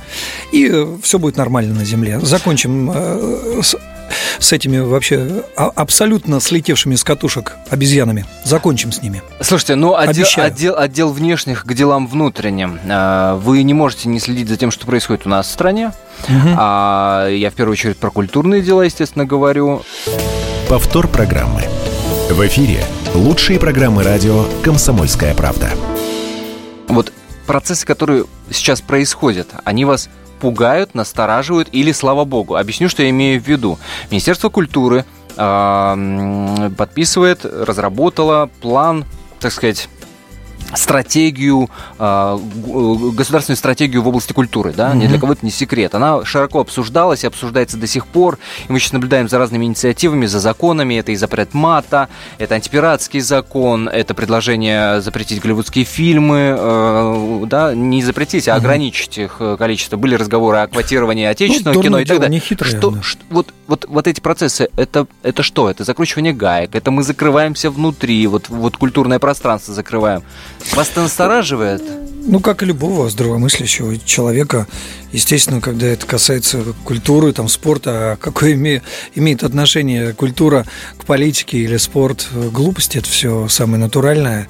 и 0.51 0.85
все 1.03 1.19
будет 1.19 1.37
нормально 1.37 1.75
на 1.75 1.85
Земле. 1.85 2.19
Закончим 2.21 2.91
э, 2.93 3.61
с, 3.61 3.75
с 4.39 4.53
этими 4.53 4.77
вообще 4.79 5.43
а- 5.55 5.71
абсолютно 5.75 6.39
слетевшими 6.39 6.95
с 6.95 7.03
катушек 7.03 7.55
обезьянами. 7.69 8.25
Закончим 8.43 8.91
с 8.91 9.01
ними. 9.01 9.21
Слушайте, 9.41 9.75
ну 9.75 9.95
отдел, 9.95 10.23
Обещаю. 10.23 10.47
отдел, 10.47 10.77
отдел 10.77 11.09
внешних 11.11 11.65
к 11.65 11.73
делам 11.73 12.07
внутренним. 12.07 12.79
А, 12.89 13.35
Вы 13.37 13.63
не 13.63 13.73
можете 13.73 14.09
не 14.09 14.19
следить 14.19 14.47
за 14.47 14.57
тем, 14.57 14.71
что 14.71 14.85
происходит 14.85 15.25
у 15.25 15.29
нас 15.29 15.47
в 15.47 15.51
стране. 15.51 15.91
А, 16.29 17.27
я 17.29 17.49
в 17.51 17.53
первую 17.53 17.73
очередь 17.73 17.97
про 17.97 18.09
культурные 18.11 18.61
дела, 18.61 18.83
естественно, 18.83 19.25
говорю. 19.25 19.83
Повтор 20.69 21.07
программы. 21.07 21.63
В 22.29 22.45
эфире 22.47 22.83
лучшие 23.13 23.59
программы 23.59 24.03
радио 24.03 24.45
«Комсомольская 24.63 25.33
правда». 25.33 25.69
Вот 26.89 27.13
процессы, 27.45 27.85
которые 27.85 28.25
сейчас 28.51 28.81
происходят, 28.81 29.47
они 29.63 29.85
вас 29.85 30.09
пугают, 30.39 30.95
настораживают 30.95 31.69
или, 31.71 31.91
слава 31.91 32.25
богу, 32.25 32.55
объясню, 32.55 32.89
что 32.89 33.03
я 33.03 33.09
имею 33.09 33.41
в 33.41 33.47
виду. 33.47 33.79
Министерство 34.11 34.49
культуры 34.49 35.05
а, 35.37 35.97
подписывает, 36.77 37.45
разработало 37.45 38.49
план, 38.61 39.05
так 39.39 39.51
сказать, 39.51 39.89
стратегию, 40.75 41.69
а, 41.97 42.37
г- 42.37 43.11
государственную 43.11 43.57
стратегию 43.57 44.01
в 44.01 44.07
области 44.07 44.33
культуры, 44.33 44.73
да, 44.75 44.93
ни 44.93 45.07
для 45.07 45.19
кого 45.19 45.33
это 45.33 45.45
не 45.45 45.51
секрет. 45.51 45.95
Она 45.95 46.23
широко 46.25 46.59
обсуждалась 46.59 47.23
и 47.23 47.27
обсуждается 47.27 47.77
до 47.77 47.87
сих 47.87 48.05
пор. 48.07 48.37
И 48.67 48.71
мы 48.71 48.79
сейчас 48.79 48.93
наблюдаем 48.93 49.29
за 49.29 49.37
разными 49.37 49.65
инициативами, 49.65 50.25
за 50.25 50.39
законами. 50.39 50.95
Это 50.95 51.11
и 51.11 51.15
запрет 51.15 51.53
мата, 51.53 52.09
это 52.37 52.55
антипиратский 52.55 53.19
закон, 53.21 53.87
это 53.87 54.13
предложение 54.13 55.01
запретить 55.01 55.41
голливудские 55.41 55.85
фильмы, 55.85 56.55
э, 56.57 57.43
да, 57.47 57.73
не 57.73 58.01
запретить, 58.03 58.47
а 58.47 58.55
ограничить 58.55 59.17
их 59.17 59.37
э, 59.39 59.55
количество. 59.57 59.97
Были 59.97 60.15
разговоры 60.15 60.57
о 60.57 60.67
квотировании 60.67 61.25
отечественного 61.25 61.75
Ну, 61.75 61.81
кино 61.83 61.99
и 61.99 62.05
так 62.05 62.19
далее. 62.19 62.41
Что, 62.79 62.91
да. 62.91 63.01
что- 63.01 63.21
вот, 63.29 63.53
вот, 63.67 63.85
вот 63.87 64.07
эти 64.07 64.19
процессы, 64.21 64.69
это, 64.75 65.07
это 65.23 65.43
что? 65.43 65.69
Это 65.69 65.83
закручивание 65.83 66.33
гаек, 66.33 66.75
это 66.75 66.91
мы 66.91 67.03
закрываемся 67.03 67.69
внутри, 67.71 68.27
вот, 68.27 68.49
вот 68.49 68.77
культурное 68.77 69.19
пространство 69.19 69.73
закрываем. 69.73 70.23
Вас 70.73 70.95
настораживает? 70.95 71.81
Ну, 72.29 72.41
как 72.41 72.61
и 72.61 72.65
любого 72.65 73.09
здравомыслящего 73.09 73.97
человека, 73.97 74.67
естественно, 75.13 75.61
когда 75.61 75.87
это 75.87 76.05
касается 76.05 76.61
культуры, 76.83 77.31
там, 77.31 77.47
спорта, 77.47 78.11
а 78.11 78.15
какое 78.17 78.53
име- 78.53 78.81
имеет 79.15 79.43
отношение 79.43 80.11
культура 80.11 80.65
к 80.97 81.05
политике 81.05 81.59
или 81.59 81.77
спорт, 81.77 82.27
глупости, 82.51 82.97
это 82.97 83.07
все 83.07 83.47
самое 83.47 83.79
натуральное. 83.79 84.49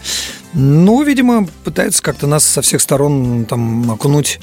Ну, 0.54 1.04
видимо, 1.04 1.48
пытается 1.64 2.02
как-то 2.02 2.26
нас 2.26 2.44
со 2.44 2.64
всех 2.64 2.82
сторон 2.82 3.46
там 3.46 3.92
окунуть 3.92 4.40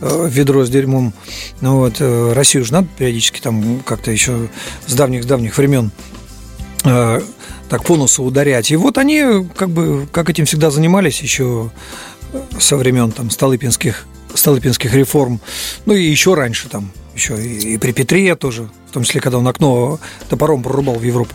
э, 0.00 0.28
ведро 0.30 0.64
с 0.64 0.70
дерьмом. 0.70 1.12
Ну, 1.60 1.78
вот, 1.78 1.96
э, 1.98 2.32
Россию 2.34 2.64
же 2.64 2.72
надо 2.72 2.86
периодически 2.96 3.40
там 3.40 3.80
как-то 3.80 4.12
еще 4.12 4.48
с 4.86 4.92
давних-давних 4.92 5.58
времен 5.58 5.90
э, 6.84 7.20
так 7.68 7.84
по 7.84 7.96
носу 7.96 8.22
ударять. 8.24 8.70
И 8.70 8.76
вот 8.76 8.98
они 8.98 9.46
как 9.56 9.70
бы, 9.70 10.06
как 10.12 10.30
этим 10.30 10.44
всегда 10.44 10.70
занимались 10.70 11.20
еще 11.20 11.70
со 12.58 12.76
времен 12.76 13.12
там 13.12 13.30
Столыпинских, 13.30 14.06
Столыпинских 14.34 14.94
реформ, 14.94 15.40
ну 15.84 15.94
и 15.94 16.02
еще 16.02 16.34
раньше 16.34 16.68
там, 16.68 16.90
еще 17.14 17.42
и, 17.42 17.74
и 17.74 17.78
при 17.78 17.92
Петре 17.92 18.34
тоже, 18.36 18.68
в 18.88 18.92
том 18.92 19.04
числе, 19.04 19.20
когда 19.20 19.38
он 19.38 19.48
окно 19.48 19.98
топором 20.28 20.62
прорубал 20.62 20.96
в 20.96 21.02
Европу. 21.02 21.34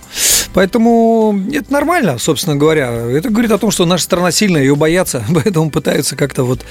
Поэтому 0.53 1.39
это 1.51 1.71
нормально, 1.71 2.17
собственно 2.17 2.55
говоря. 2.55 2.91
Это 2.91 3.29
говорит 3.29 3.51
о 3.51 3.57
том, 3.57 3.71
что 3.71 3.85
наша 3.85 4.03
страна 4.03 4.31
сильная, 4.31 4.61
ее 4.61 4.75
боятся, 4.75 5.23
поэтому 5.33 5.71
пытаются 5.71 6.15
как-то 6.15 6.43
вот 6.43 6.61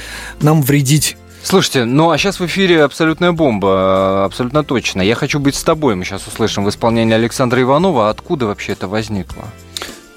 нам 0.40 0.62
вредить. 0.62 1.16
Слушайте, 1.42 1.84
ну 1.84 2.10
а 2.10 2.18
сейчас 2.18 2.38
в 2.38 2.46
эфире 2.46 2.84
абсолютная 2.84 3.32
бомба, 3.32 4.24
абсолютно 4.24 4.62
точно. 4.62 5.02
Я 5.02 5.14
хочу 5.14 5.40
быть 5.40 5.54
с 5.54 5.64
тобой. 5.64 5.94
Мы 5.94 6.04
сейчас 6.04 6.26
услышим 6.26 6.64
в 6.64 6.68
исполнении 6.68 7.14
Александра 7.14 7.60
Иванова. 7.60 8.10
Откуда 8.10 8.46
вообще 8.46 8.72
это 8.72 8.88
возникло? 8.88 9.44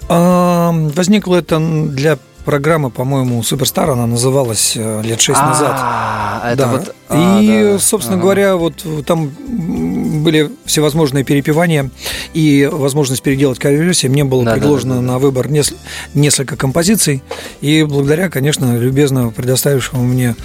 Возникло 0.09 1.35
это 1.37 1.59
для 1.59 2.17
программы, 2.43 2.89
по-моему, 2.91 3.41
Суперстар, 3.43 3.89
она 3.89 4.05
называлась 4.05 4.73
э, 4.75 5.01
лет 5.03 5.19
шесть 5.21 5.41
назад. 5.41 5.71
А, 5.75 6.41
это 6.53 6.57
Да. 6.57 6.67
вот- 6.71 6.95
а, 7.09 7.39
и, 7.41 7.63
да. 7.73 7.79
собственно 7.79 8.15
Ага. 8.17 8.23
говоря, 8.23 8.55
вот 8.55 8.85
там 9.05 9.31
м, 9.47 10.23
были 10.23 10.49
всевозможные 10.65 11.23
перепевания 11.23 11.89
и 12.33 12.69
возможность 12.71 13.21
переделать 13.21 13.59
кавер-версии. 13.59 14.07
Мне 14.07 14.23
было 14.23 14.43
да, 14.45 14.53
предложено 14.53 14.95
да, 14.95 15.01
да, 15.01 15.07
да. 15.07 15.13
на 15.13 15.19
выбор 15.19 15.49
нес- 15.49 15.73
несколько 16.13 16.55
композиций. 16.55 17.23
И 17.61 17.83
благодаря, 17.83 18.29
конечно, 18.29 18.77
любезно 18.77 19.29
предоставившему 19.29 20.03
мне 20.03 20.35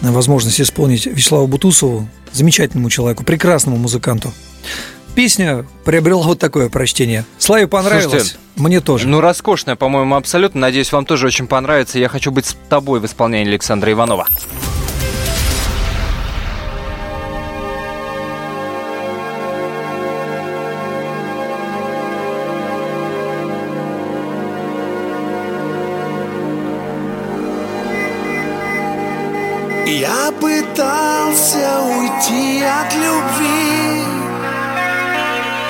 возможность 0.00 0.60
исполнить 0.60 1.06
Вячеславу 1.06 1.46
Бутусову, 1.46 2.08
замечательному 2.32 2.88
человеку, 2.90 3.24
прекрасному 3.24 3.76
музыканту, 3.76 4.32
песня 5.12 5.64
приобрела 5.84 6.22
вот 6.22 6.38
такое 6.38 6.68
прочтение. 6.68 7.24
Славе 7.38 7.66
понравилось, 7.66 8.10
Слушайте, 8.10 8.36
мне 8.56 8.80
тоже. 8.80 9.08
Ну, 9.08 9.20
роскошная, 9.20 9.76
по-моему, 9.76 10.14
абсолютно. 10.16 10.60
Надеюсь, 10.60 10.92
вам 10.92 11.04
тоже 11.04 11.26
очень 11.26 11.46
понравится. 11.46 11.98
Я 11.98 12.08
хочу 12.08 12.30
быть 12.30 12.46
с 12.46 12.56
тобой 12.68 13.00
в 13.00 13.06
исполнении 13.06 13.48
Александра 13.48 13.92
Иванова. 13.92 14.26
Я 29.86 30.32
пытался 30.40 31.80
уйти 31.82 32.62
от 32.62 32.94
любви 32.94 33.91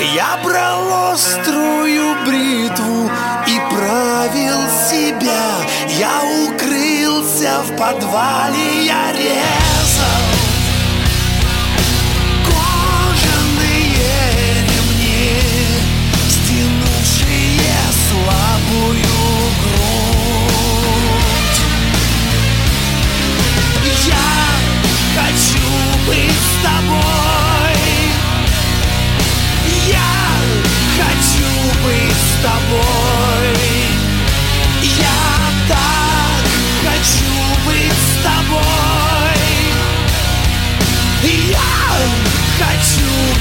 Я 0.03 0.37
брал 0.45 1.13
острую 1.13 2.17
бритву 2.27 3.09
и 3.47 3.61
правил 3.71 4.61
себя. 4.91 5.55
Я 5.89 6.21
укрылся 6.49 7.63
в 7.63 7.77
подвале, 7.77 8.85
я 8.85 9.13
резал 9.13 9.72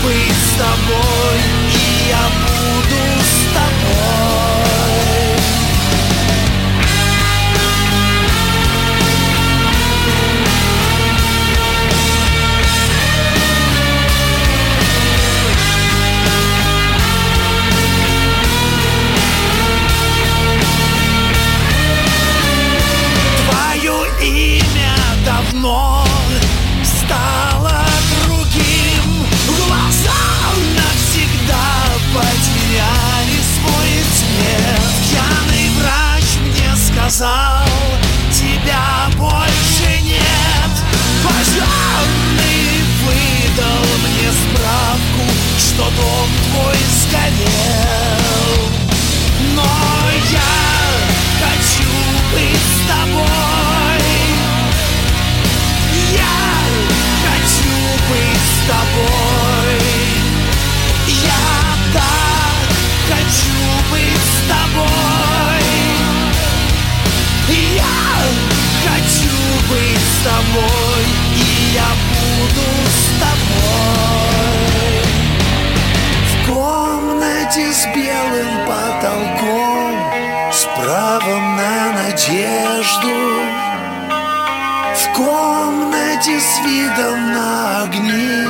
быть 0.03 0.31
с 0.31 0.57
тобой 0.57 1.60
комнате 85.25 86.39
с 86.39 86.59
видом 86.65 87.31
на 87.33 87.83
огни 87.83 88.47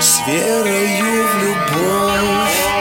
С 0.00 0.20
верою 0.26 1.26
в 1.28 1.42
любовь 1.42 2.74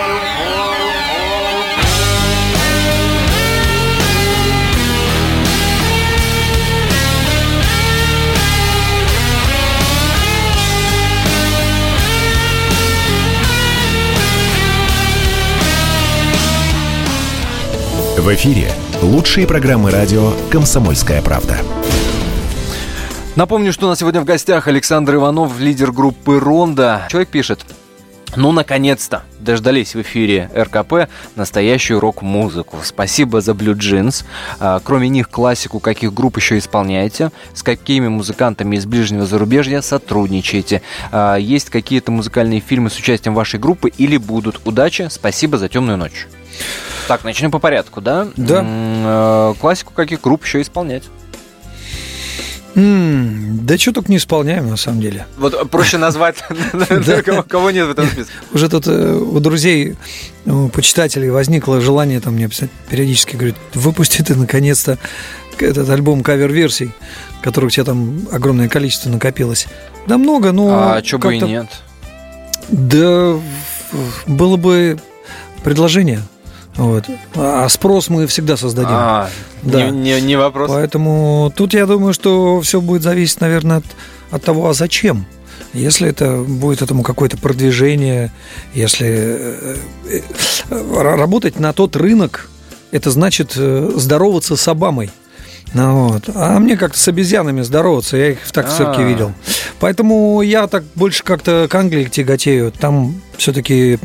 В 18.18 18.34
эфире 18.36 18.72
лучшие 19.02 19.46
программы 19.46 19.92
радио 19.92 20.32
«Комсомольская 20.50 21.22
правда». 21.22 21.58
Напомню, 23.36 23.74
что 23.74 23.88
у 23.88 23.90
нас 23.90 24.00
сегодня 24.00 24.22
в 24.22 24.26
гостях 24.26 24.68
Александр 24.68 25.16
Иванов, 25.16 25.60
лидер 25.60 25.92
группы 25.92 26.40
«Ронда». 26.40 27.08
Человек 27.10 27.30
пишет, 27.30 27.66
ну, 28.36 28.52
наконец-то, 28.52 29.24
дождались 29.40 29.96
в 29.96 30.02
эфире 30.02 30.52
РКП 30.56 31.10
настоящую 31.36 32.00
рок-музыку. 32.00 32.78
Спасибо 32.84 33.42
за 33.42 33.54
Blue 33.54 33.74
Jeans. 33.74 34.24
А, 34.60 34.80
Кроме 34.84 35.10
них, 35.10 35.32
классику 35.32 35.80
каких 35.80 36.14
групп 36.14 36.38
еще 36.38 36.60
исполняете? 36.60 37.32
С 37.56 37.64
какими 37.64 38.08
музыкантами 38.08 38.76
из 38.76 38.86
ближнего 38.86 39.26
зарубежья 39.26 39.82
сотрудничаете? 39.82 40.84
А, 41.12 41.36
Есть 41.36 41.72
какие-то 41.72 42.12
музыкальные 42.12 42.60
фильмы 42.60 42.92
с 42.92 42.98
участием 42.98 43.34
вашей 43.34 43.60
группы 43.60 43.90
или 43.90 44.18
будут? 44.18 44.62
Удачи, 44.64 45.08
спасибо 45.10 45.58
за 45.58 45.70
темную 45.70 45.98
ночь. 45.98 46.28
Так, 47.08 47.24
начнем 47.24 47.50
по 47.50 47.58
порядку, 47.58 48.00
да? 48.00 48.28
Да. 48.38 48.62
Э, 48.64 49.54
Классику 49.60 49.92
каких 49.92 50.22
групп 50.22 50.46
еще 50.46 50.62
исполнять? 50.62 51.04
Да 52.76 53.78
что 53.78 53.92
только 53.92 54.10
не 54.10 54.18
исполняем, 54.18 54.68
на 54.70 54.78
самом 54.78 55.00
деле. 55.00 55.26
Вот 55.38 55.70
проще 55.70 55.98
назвать, 55.98 56.38
кого- 57.48 57.72
нет 57.72 57.88
в 57.88 57.92
этом 57.92 58.08
списке. 58.08 58.34
Уже 58.52 58.70
тут 58.70 58.88
э, 58.88 59.14
у 59.14 59.40
друзей, 59.40 59.96
у 60.46 60.70
почитателей 60.70 61.30
возникло 61.30 61.82
желание 61.82 62.20
там 62.20 62.34
мне 62.34 62.48
писать 62.48 62.72
периодически, 62.90 63.36
говорит, 63.36 63.56
выпусти 63.74 64.22
ты 64.24 64.36
наконец-то 64.36 64.98
этот 65.60 65.90
альбом 65.90 66.24
кавер-версий, 66.24 66.92
которых 67.42 67.68
у 67.68 67.72
тебя 67.72 67.86
там 67.86 68.28
огромное 68.32 68.68
количество 68.70 69.10
накопилось. 69.10 69.68
Да 70.08 70.18
много, 70.18 70.52
но... 70.52 70.94
А 70.94 71.04
что 71.04 71.20
бы 71.20 71.36
и 71.36 71.40
нет? 71.40 71.68
Да 72.70 73.40
было 74.26 74.58
бы 74.58 75.00
предложение. 75.64 76.22
Вот. 76.76 77.06
А 77.36 77.68
спрос 77.70 78.10
мы 78.10 78.26
всегда 78.28 78.58
создадим. 78.58 78.90
А, 78.94 79.30
Да. 79.62 79.90
не, 79.90 80.14
не- 80.16 80.22
не 80.22 80.36
вопрос. 80.36 80.70
Поэтому 80.72 81.52
тут 81.56 81.74
я 81.74 81.86
думаю, 81.86 82.14
что 82.14 82.62
все 82.62 82.82
будет 82.82 83.04
зависеть, 83.04 83.42
наверное, 83.42 83.78
от, 83.78 83.86
от 84.32 84.44
того, 84.44 84.70
а 84.70 84.74
зачем. 84.74 85.26
Если 85.74 86.08
это 86.10 86.38
будет 86.38 86.82
этому 86.82 87.04
какое-то 87.04 87.38
продвижение, 87.38 88.32
если 88.74 89.08
э, 89.08 89.76
э, 90.10 90.20
э, 90.70 91.02
работать 91.02 91.60
на 91.60 91.74
тот 91.74 91.96
рынок, 91.96 92.50
это 92.92 93.10
значит 93.12 93.54
здороваться 93.54 94.56
с 94.56 94.68
Обамой. 94.68 95.12
Ну, 95.74 96.10
вот. 96.10 96.30
А 96.36 96.60
мне 96.60 96.78
как-то 96.78 97.00
с 97.00 97.08
обезьянами 97.08 97.62
здороваться, 97.62 98.16
я 98.16 98.32
их 98.32 98.52
так 98.52 98.68
в 98.68 98.72
цирке 98.72 99.02
А. 99.02 99.04
видел. 99.04 99.34
Поэтому 99.80 100.42
я 100.42 100.68
так 100.68 100.84
больше 100.96 101.24
как-то 101.24 101.68
к 101.70 101.76
Англии 101.76 102.06
тяготею. 102.06 102.72
Там 102.72 103.16
все-таки 103.38 103.98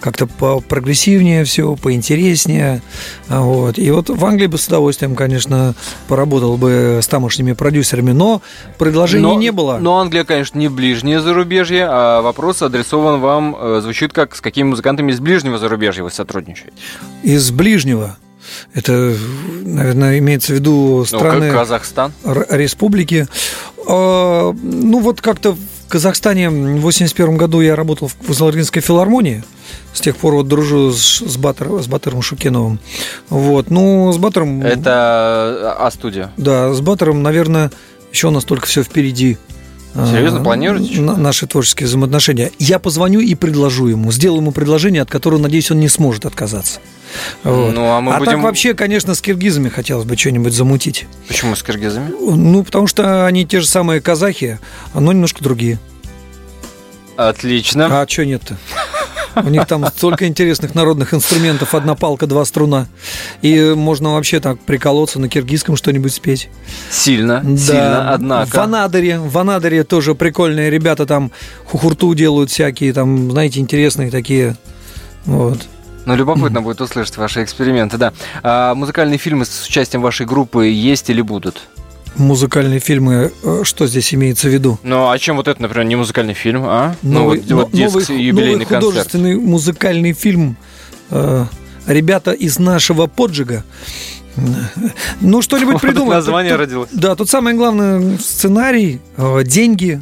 как-то 0.00 0.26
прогрессивнее 0.26 1.44
все, 1.44 1.76
поинтереснее. 1.76 2.82
А 3.28 3.42
Вот. 3.42 3.78
И 3.78 3.90
вот 3.90 4.08
в 4.08 4.24
Англии 4.24 4.46
бы 4.46 4.56
с 4.56 4.66
удовольствием, 4.66 5.14
конечно, 5.14 5.74
поработал 6.08 6.56
бы 6.56 7.00
с 7.02 7.06
тамошними 7.06 7.52
продюсерами, 7.52 8.12
но 8.12 8.40
предложений 8.78 9.22
но, 9.22 9.34
не 9.38 9.52
было. 9.52 9.78
Но 9.78 9.98
Англия, 9.98 10.24
конечно, 10.24 10.58
не 10.58 10.68
ближнее 10.68 11.20
зарубежье, 11.20 11.86
а 11.88 12.22
вопрос 12.22 12.62
адресован 12.62 13.20
вам, 13.20 13.56
э, 13.60 13.80
звучит 13.82 14.12
как 14.12 14.34
с 14.34 14.40
какими 14.40 14.68
музыкантами 14.68 15.12
из 15.12 15.20
ближнего 15.20 15.58
зарубежья 15.58 16.02
вы 16.02 16.10
сотрудничаете. 16.10 16.72
Из 17.22 17.50
ближнего. 17.50 18.16
Это, 18.74 19.14
наверное, 19.64 20.18
имеется 20.18 20.52
в 20.52 20.56
виду 20.56 20.98
Ну, 20.98 21.04
страны... 21.04 21.50
как 21.50 21.58
Казахстан. 21.60 22.12
Республики. 22.24 23.26
А, 23.86 24.52
Ну, 24.52 25.00
вот 25.00 25.20
как-то 25.20 25.52
в 25.52 25.58
Казахстане 25.88 26.50
в 26.50 26.80
81 26.80 27.36
году 27.36 27.60
я 27.60 27.74
работал 27.76 28.08
в 28.08 28.14
Кузаларинской 28.14 28.80
филармонии. 28.82 29.42
С 29.92 30.00
тех 30.00 30.16
пор 30.16 30.34
вот 30.34 30.46
дружу 30.48 30.92
с, 30.92 31.20
с, 31.20 31.36
Батыр- 31.36 31.82
с 31.82 31.86
Батыром 31.88 32.22
Шукеновым. 32.22 32.78
Вот. 33.28 33.70
Ну, 33.70 34.12
с 34.12 34.18
Батыром... 34.18 34.62
Это 34.62 35.76
А-студия. 35.80 36.30
Да, 36.36 36.72
с 36.72 36.80
Батыром, 36.80 37.22
наверное, 37.22 37.72
еще 38.12 38.28
у 38.28 38.30
нас 38.30 38.44
только 38.44 38.66
все 38.66 38.82
впереди. 38.84 39.36
Серьезно? 39.94 40.40
А, 40.40 40.44
Планируете 40.44 41.00
на- 41.00 41.16
Наши 41.16 41.46
творческие 41.46 41.86
взаимоотношения. 41.88 42.52
Я 42.58 42.78
позвоню 42.78 43.20
и 43.20 43.34
предложу 43.34 43.88
ему. 43.88 44.12
Сделаю 44.12 44.40
ему 44.40 44.52
предложение, 44.52 45.02
от 45.02 45.10
которого, 45.10 45.40
надеюсь, 45.40 45.70
он 45.70 45.80
не 45.80 45.88
сможет 45.88 46.26
отказаться. 46.26 46.80
Вот. 47.42 47.74
Ну, 47.74 47.86
а 47.90 48.00
мы 48.00 48.12
так 48.12 48.20
будем... 48.20 48.42
вообще, 48.42 48.74
конечно, 48.74 49.14
с 49.14 49.20
киргизами 49.20 49.68
хотелось 49.68 50.04
бы 50.04 50.16
что-нибудь 50.16 50.52
замутить. 50.52 51.06
Почему 51.26 51.56
с 51.56 51.62
киргизами? 51.62 52.08
Ну, 52.20 52.62
потому 52.62 52.86
что 52.86 53.26
они 53.26 53.44
те 53.46 53.60
же 53.60 53.66
самые 53.66 54.00
казахи, 54.00 54.60
но 54.94 55.12
немножко 55.12 55.42
другие. 55.42 55.78
Отлично. 57.16 58.00
А 58.00 58.08
что 58.08 58.24
нет-то? 58.24 58.56
У 59.36 59.48
них 59.48 59.66
там 59.66 59.86
столько 59.86 60.26
интересных 60.26 60.74
народных 60.74 61.14
инструментов, 61.14 61.74
одна 61.74 61.94
палка, 61.94 62.26
два 62.26 62.44
струна. 62.44 62.86
И 63.42 63.74
можно 63.76 64.14
вообще 64.14 64.40
так 64.40 64.60
приколоться 64.60 65.18
на 65.20 65.28
киргизском 65.28 65.76
что-нибудь 65.76 66.12
спеть. 66.12 66.48
Сильно, 66.90 67.42
сильно, 67.56 68.12
однако. 68.12 68.56
В 68.56 68.58
Анадыре, 68.58 69.18
в 69.18 69.36
Анадыре 69.38 69.84
тоже 69.84 70.14
прикольные 70.14 70.70
ребята 70.70 71.06
там 71.06 71.30
хухурту 71.66 72.14
делают 72.14 72.50
всякие, 72.50 72.92
там, 72.92 73.30
знаете, 73.30 73.60
интересные 73.60 74.10
такие. 74.10 74.56
Вот. 75.24 75.58
Ну, 76.06 76.16
любопытно 76.16 76.62
будет 76.62 76.80
услышать 76.80 77.16
ваши 77.18 77.44
эксперименты, 77.44 77.98
да. 77.98 78.12
А 78.42 78.74
музыкальные 78.74 79.18
фильмы 79.18 79.44
с 79.44 79.66
участием 79.66 80.02
вашей 80.02 80.26
группы 80.26 80.66
есть 80.66 81.10
или 81.10 81.20
будут? 81.20 81.68
Музыкальные 82.16 82.80
фильмы, 82.80 83.32
э, 83.42 83.60
что 83.64 83.86
здесь 83.86 84.12
имеется 84.14 84.48
в 84.48 84.52
виду? 84.52 84.78
Ну, 84.82 85.08
а 85.10 85.18
чем 85.18 85.36
вот 85.36 85.48
это, 85.48 85.62
например, 85.62 85.86
не 85.86 85.96
музыкальный 85.96 86.34
фильм, 86.34 86.62
а? 86.64 86.94
Новый, 87.02 87.42
ну, 87.46 87.56
вот, 87.56 87.64
вот 87.66 87.72
но- 87.72 87.78
новый, 87.86 88.00
диск, 88.00 88.10
юбилейный 88.10 88.52
новый 88.52 88.66
концерт. 88.66 88.84
художественный 88.84 89.36
музыкальный 89.36 90.12
фильм 90.12 90.56
э, 91.10 91.44
«Ребята 91.86 92.32
из 92.32 92.58
нашего 92.58 93.06
поджига». 93.06 93.64
Ну, 95.20 95.42
что-нибудь 95.42 95.74
Вот 95.74 95.82
придумать. 95.82 96.14
название 96.16 96.52
Тут- 96.52 96.58
тут- 96.60 96.66
родилось. 96.66 96.88
Да, 96.92 97.14
тут 97.16 97.28
самое 97.30 97.56
главное 97.56 98.16
сценарий, 98.18 99.00
э, 99.16 99.42
деньги, 99.44 100.00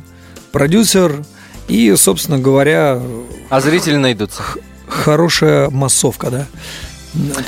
продюсер 0.53 1.23
и, 1.67 1.95
собственно 1.97 2.39
говоря, 2.39 3.01
А 3.51 3.61
зрители 3.61 3.97
найдутся. 3.97 4.43
хорошая 4.89 5.71
массовка, 5.71 6.31
да. 6.31 6.47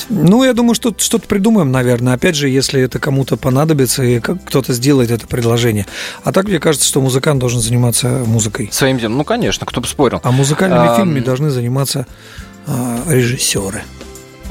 Ну, 0.08 0.44
я 0.44 0.52
думаю, 0.52 0.74
что 0.74 0.94
что-то 0.96 1.26
придумаем, 1.26 1.70
наверное. 1.70 2.14
Опять 2.14 2.36
же, 2.36 2.48
если 2.48 2.80
это 2.82 2.98
кому-то 2.98 3.36
понадобится, 3.36 4.02
и 4.02 4.20
кто-то 4.20 4.72
сделает 4.72 5.10
это 5.10 5.26
предложение. 5.26 5.86
А 6.24 6.32
так, 6.32 6.46
мне 6.46 6.58
кажется, 6.58 6.86
что 6.86 7.00
музыкант 7.00 7.40
должен 7.40 7.60
заниматься 7.60 8.08
музыкой. 8.26 8.68
Своим 8.72 8.98
делом. 8.98 9.18
Ну, 9.18 9.24
конечно, 9.24 9.66
кто 9.66 9.80
бы 9.80 9.86
спорил. 9.86 10.20
А 10.22 10.30
музыкальными 10.30 10.88
Ам. 10.88 10.96
фильмами 10.96 11.20
должны 11.20 11.50
заниматься 11.50 12.06
а, 12.66 13.00
режиссеры. 13.08 13.82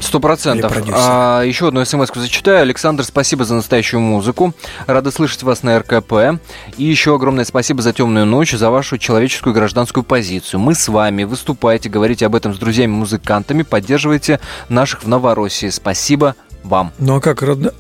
Сто 0.01 0.19
процентов. 0.19 0.71
А, 0.93 1.41
еще 1.43 1.67
одну 1.67 1.83
смс 1.83 2.09
зачитаю. 2.15 2.62
Александр, 2.62 3.03
спасибо 3.03 3.45
за 3.45 3.55
настоящую 3.55 3.99
музыку. 3.99 4.53
Рады 4.88 5.12
слышать 5.12 5.43
вас 5.43 5.63
на 5.63 5.77
РКП. 5.79 6.39
И 6.77 6.83
еще 6.83 7.15
огромное 7.15 7.45
спасибо 7.45 7.81
за 7.81 7.93
темную 7.93 8.25
ночь, 8.25 8.51
за 8.53 8.69
вашу 8.69 8.97
человеческую 8.97 9.53
гражданскую 9.53 10.03
позицию. 10.03 10.59
Мы 10.62 10.75
с 10.75 10.88
вами. 10.88 11.23
Выступайте, 11.23 11.89
говорите 11.89 12.25
об 12.25 12.35
этом 12.35 12.53
с 12.53 12.57
друзьями-музыкантами, 12.57 13.63
поддерживайте 13.63 14.39
наших 14.69 15.03
в 15.03 15.07
Новороссии. 15.07 15.69
Спасибо 15.69 16.35
вам. 16.63 16.91
Ну 16.97 17.15
а 17.17 17.21
как, 17.21 17.41
родно- 17.43 17.73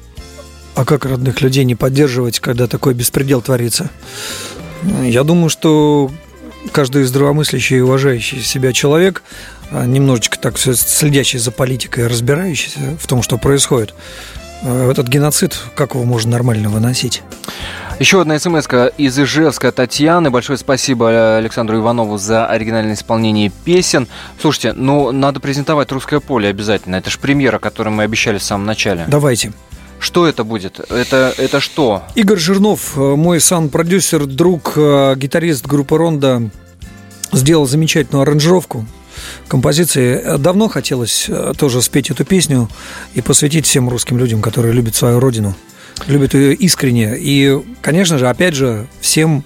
а 0.75 0.85
как 0.85 1.05
родных 1.05 1.41
людей 1.41 1.63
не 1.63 1.75
поддерживать, 1.75 2.39
когда 2.39 2.67
такой 2.67 2.93
беспредел 2.93 3.41
творится? 3.41 3.89
Я 5.01 5.23
думаю, 5.23 5.49
что 5.49 6.11
каждый 6.71 7.03
здравомыслящий 7.03 7.77
и 7.77 7.81
уважающий 7.81 8.41
себя 8.41 8.71
человек, 8.73 9.23
немножечко 9.71 10.37
так 10.39 10.57
следящий 10.57 11.39
за 11.39 11.51
политикой, 11.51 12.07
разбирающийся 12.07 12.97
в 12.99 13.07
том, 13.07 13.21
что 13.21 13.37
происходит, 13.37 13.93
э, 14.63 14.91
этот 14.91 15.07
геноцид, 15.07 15.57
как 15.75 15.95
его 15.95 16.03
можно 16.03 16.31
нормально 16.31 16.69
выносить? 16.69 17.23
Еще 17.99 18.21
одна 18.21 18.39
смс 18.39 18.65
из 18.97 19.19
Ижевска 19.19 19.73
Татьяны. 19.73 20.29
Большое 20.29 20.57
спасибо 20.57 21.35
Александру 21.37 21.79
Иванову 21.79 22.17
за 22.17 22.45
оригинальное 22.45 22.93
исполнение 22.93 23.51
песен. 23.65 24.07
Слушайте, 24.39 24.71
ну 24.71 25.11
надо 25.11 25.41
презентовать 25.41 25.91
русское 25.91 26.21
поле 26.21 26.47
обязательно. 26.47 26.95
Это 26.95 27.09
же 27.09 27.19
премьера, 27.19 27.59
которую 27.59 27.93
мы 27.93 28.03
обещали 28.03 28.37
в 28.37 28.43
самом 28.43 28.65
начале. 28.65 29.03
Давайте. 29.09 29.51
Что 29.99 30.27
это 30.27 30.45
будет? 30.45 30.79
Это, 30.89 31.33
это 31.37 31.59
что? 31.59 32.03
Игорь 32.15 32.37
Жирнов, 32.37 32.93
э, 32.95 33.01
мой 33.01 33.41
сан-продюсер, 33.41 34.27
друг, 34.27 34.73
э, 34.77 35.15
гитарист 35.17 35.67
группы 35.67 35.97
Ронда, 35.97 36.49
сделал 37.33 37.67
замечательную 37.67 38.21
аранжировку 38.21 38.85
композиции. 39.47 40.37
Давно 40.37 40.67
хотелось 40.67 41.25
э, 41.27 41.53
тоже 41.57 41.81
спеть 41.81 42.09
эту 42.09 42.25
песню 42.25 42.69
и 43.13 43.21
посвятить 43.21 43.65
всем 43.65 43.89
русским 43.89 44.17
людям, 44.17 44.41
которые 44.41 44.73
любят 44.73 44.95
свою 44.95 45.19
родину, 45.19 45.55
любят 46.07 46.33
ее 46.33 46.53
искренне. 46.53 47.15
И, 47.17 47.57
конечно 47.81 48.17
же, 48.17 48.27
опять 48.27 48.55
же, 48.55 48.87
всем 49.01 49.43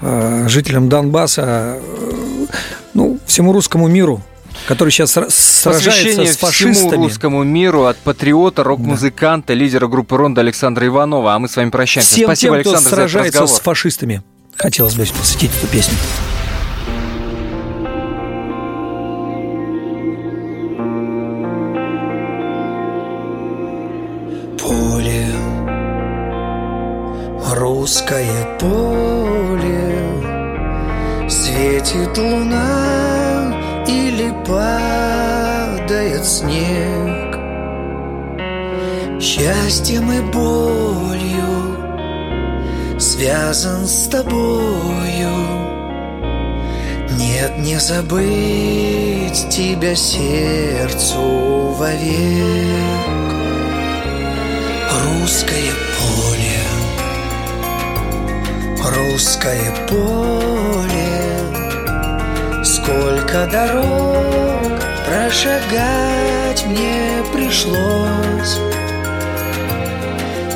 э, 0.00 0.46
жителям 0.48 0.88
Донбасса, 0.88 1.78
э, 1.78 2.46
ну, 2.94 3.18
всему 3.26 3.52
русскому 3.52 3.88
миру, 3.88 4.22
который 4.66 4.90
сейчас 4.90 5.12
сражается 5.12 6.24
с 6.24 6.36
всему 6.36 6.72
фашистами. 6.72 6.96
русскому 6.96 7.42
миру 7.42 7.84
от 7.84 7.96
патриота, 7.98 8.64
рок-музыканта, 8.64 9.52
лидера 9.52 9.88
группы 9.88 10.16
Ронда 10.16 10.40
Александра 10.40 10.86
Иванова. 10.86 11.34
А 11.34 11.38
мы 11.38 11.48
с 11.48 11.56
вами 11.56 11.70
прощаемся. 11.70 12.14
Всем 12.14 12.26
Спасибо, 12.26 12.54
тем, 12.56 12.60
кто 12.60 12.70
Александр, 12.70 12.96
за 12.96 13.02
этот 13.02 13.10
сражается 13.12 13.46
с 13.46 13.60
фашистами. 13.60 14.22
Хотелось 14.56 14.94
бы 14.94 15.04
посвятить 15.04 15.50
эту 15.58 15.66
песню. 15.66 15.96
Русское 27.84 28.56
поле, 28.58 30.00
Светит 31.28 32.16
луна 32.16 33.84
или 33.86 34.32
падает 34.46 36.24
снег. 36.24 37.36
Счастьем 39.20 40.10
и 40.10 40.20
болью 40.32 41.76
связан 42.98 43.86
с 43.86 44.08
тобою. 44.08 45.34
Нет, 47.18 47.58
не 47.58 47.78
забыть 47.78 49.46
тебя 49.50 49.94
сердцу 49.94 51.20
вовек. 51.78 53.04
Русское 55.04 55.72
поле, 55.98 56.63
русское 58.94 59.72
поле, 59.88 61.22
Сколько 62.64 63.46
дорог 63.50 64.80
прошагать 65.06 66.64
мне 66.66 67.22
пришлось. 67.32 68.58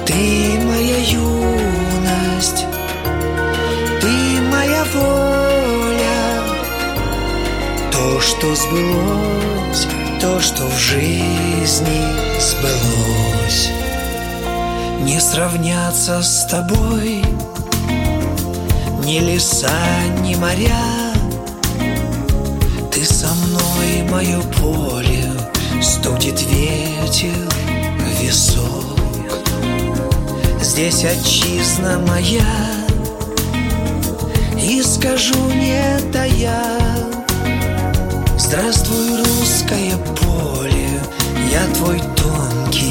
Ты 0.07 0.59
моя 0.64 0.99
юность, 0.99 2.66
ты 4.01 4.41
моя 4.51 4.84
воля, 4.95 6.43
То, 7.93 8.20
что 8.20 8.55
сбылось 8.55 9.86
то, 10.20 10.41
что 10.41 10.64
в 10.66 10.78
жизни 10.78 12.03
сбылось. 12.41 13.70
Не 15.01 15.20
сравняться 15.20 16.22
с 16.22 16.45
тобой 16.47 17.22
Ни 19.09 19.20
леса, 19.20 19.70
ни 20.22 20.34
моря. 20.34 21.14
Ты 22.92 23.06
со 23.06 23.28
мной, 23.28 24.02
мое 24.11 24.38
поле 24.61 25.32
Студит 25.80 26.42
ветер, 26.42 27.48
висок. 28.20 28.98
Здесь 30.61 31.06
отчизна 31.06 31.98
моя 32.06 32.44
И 34.62 34.82
скажу 34.82 35.52
не 35.54 35.98
тая 36.12 36.61
Здравствуй, 38.36 39.16
русское 39.16 39.96
поле 40.20 41.00
Я 41.50 41.64
твой 41.76 41.98
тонкий 42.14 42.88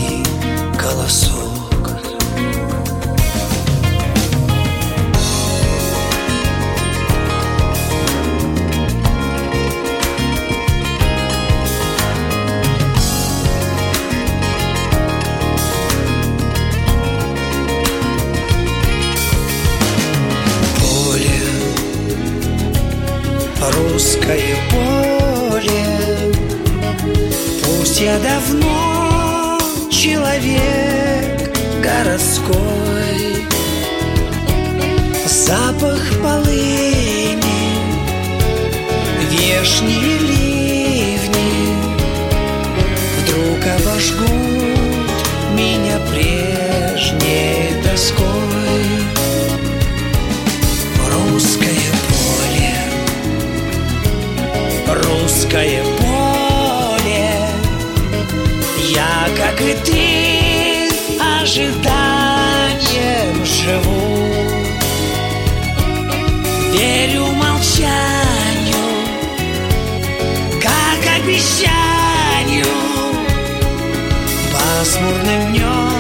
Пасмурным 74.88 75.52
днем 75.52 75.92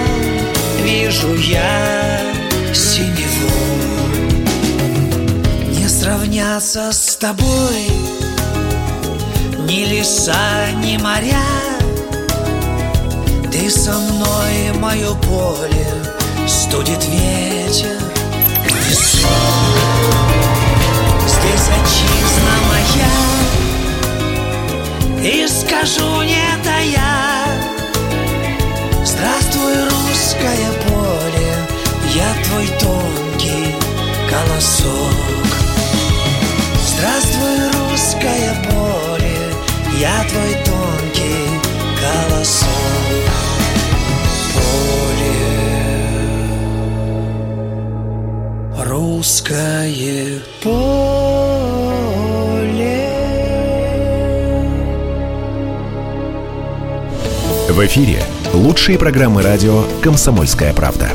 вижу 0.82 1.36
я 1.36 2.22
синеву. 2.74 3.52
Не 5.78 5.90
сравняться 5.90 6.94
с 6.94 7.18
тобой 7.18 7.90
Ни 9.68 9.84
леса, 9.84 10.72
ни 10.82 10.96
моря. 10.96 11.44
Ты 13.52 13.70
со 13.70 13.92
мной, 13.92 14.72
мое 14.80 15.14
поле 15.16 15.88
Студит 16.48 17.04
ветер. 17.10 18.00
Весной 18.88 19.82
Здесь 21.28 21.68
отчизна 21.76 22.56
моя. 22.72 23.16
И 25.30 25.46
скажу 25.46 26.22
не 26.22 26.48
тая 26.64 27.27
Здравствуй, 29.18 29.74
русское 29.86 30.72
поле 30.86 31.50
Я 32.14 32.30
твой 32.44 32.68
тонкий 32.80 33.74
колосок. 34.30 35.50
Здравствуй, 36.86 37.58
русское 37.74 38.54
поле 38.70 39.38
Я 40.00 40.24
твой 40.30 40.54
тонкий 40.64 41.50
колосок. 42.00 43.26
Поле. 44.54 45.40
Русское 48.86 50.42
поле. 50.62 50.78
В 57.68 57.80
эфире 57.84 58.22
лучшие 58.54 58.98
программы 58.98 59.42
радио 59.42 59.84
«Комсомольская 60.02 60.74
правда». 60.74 61.10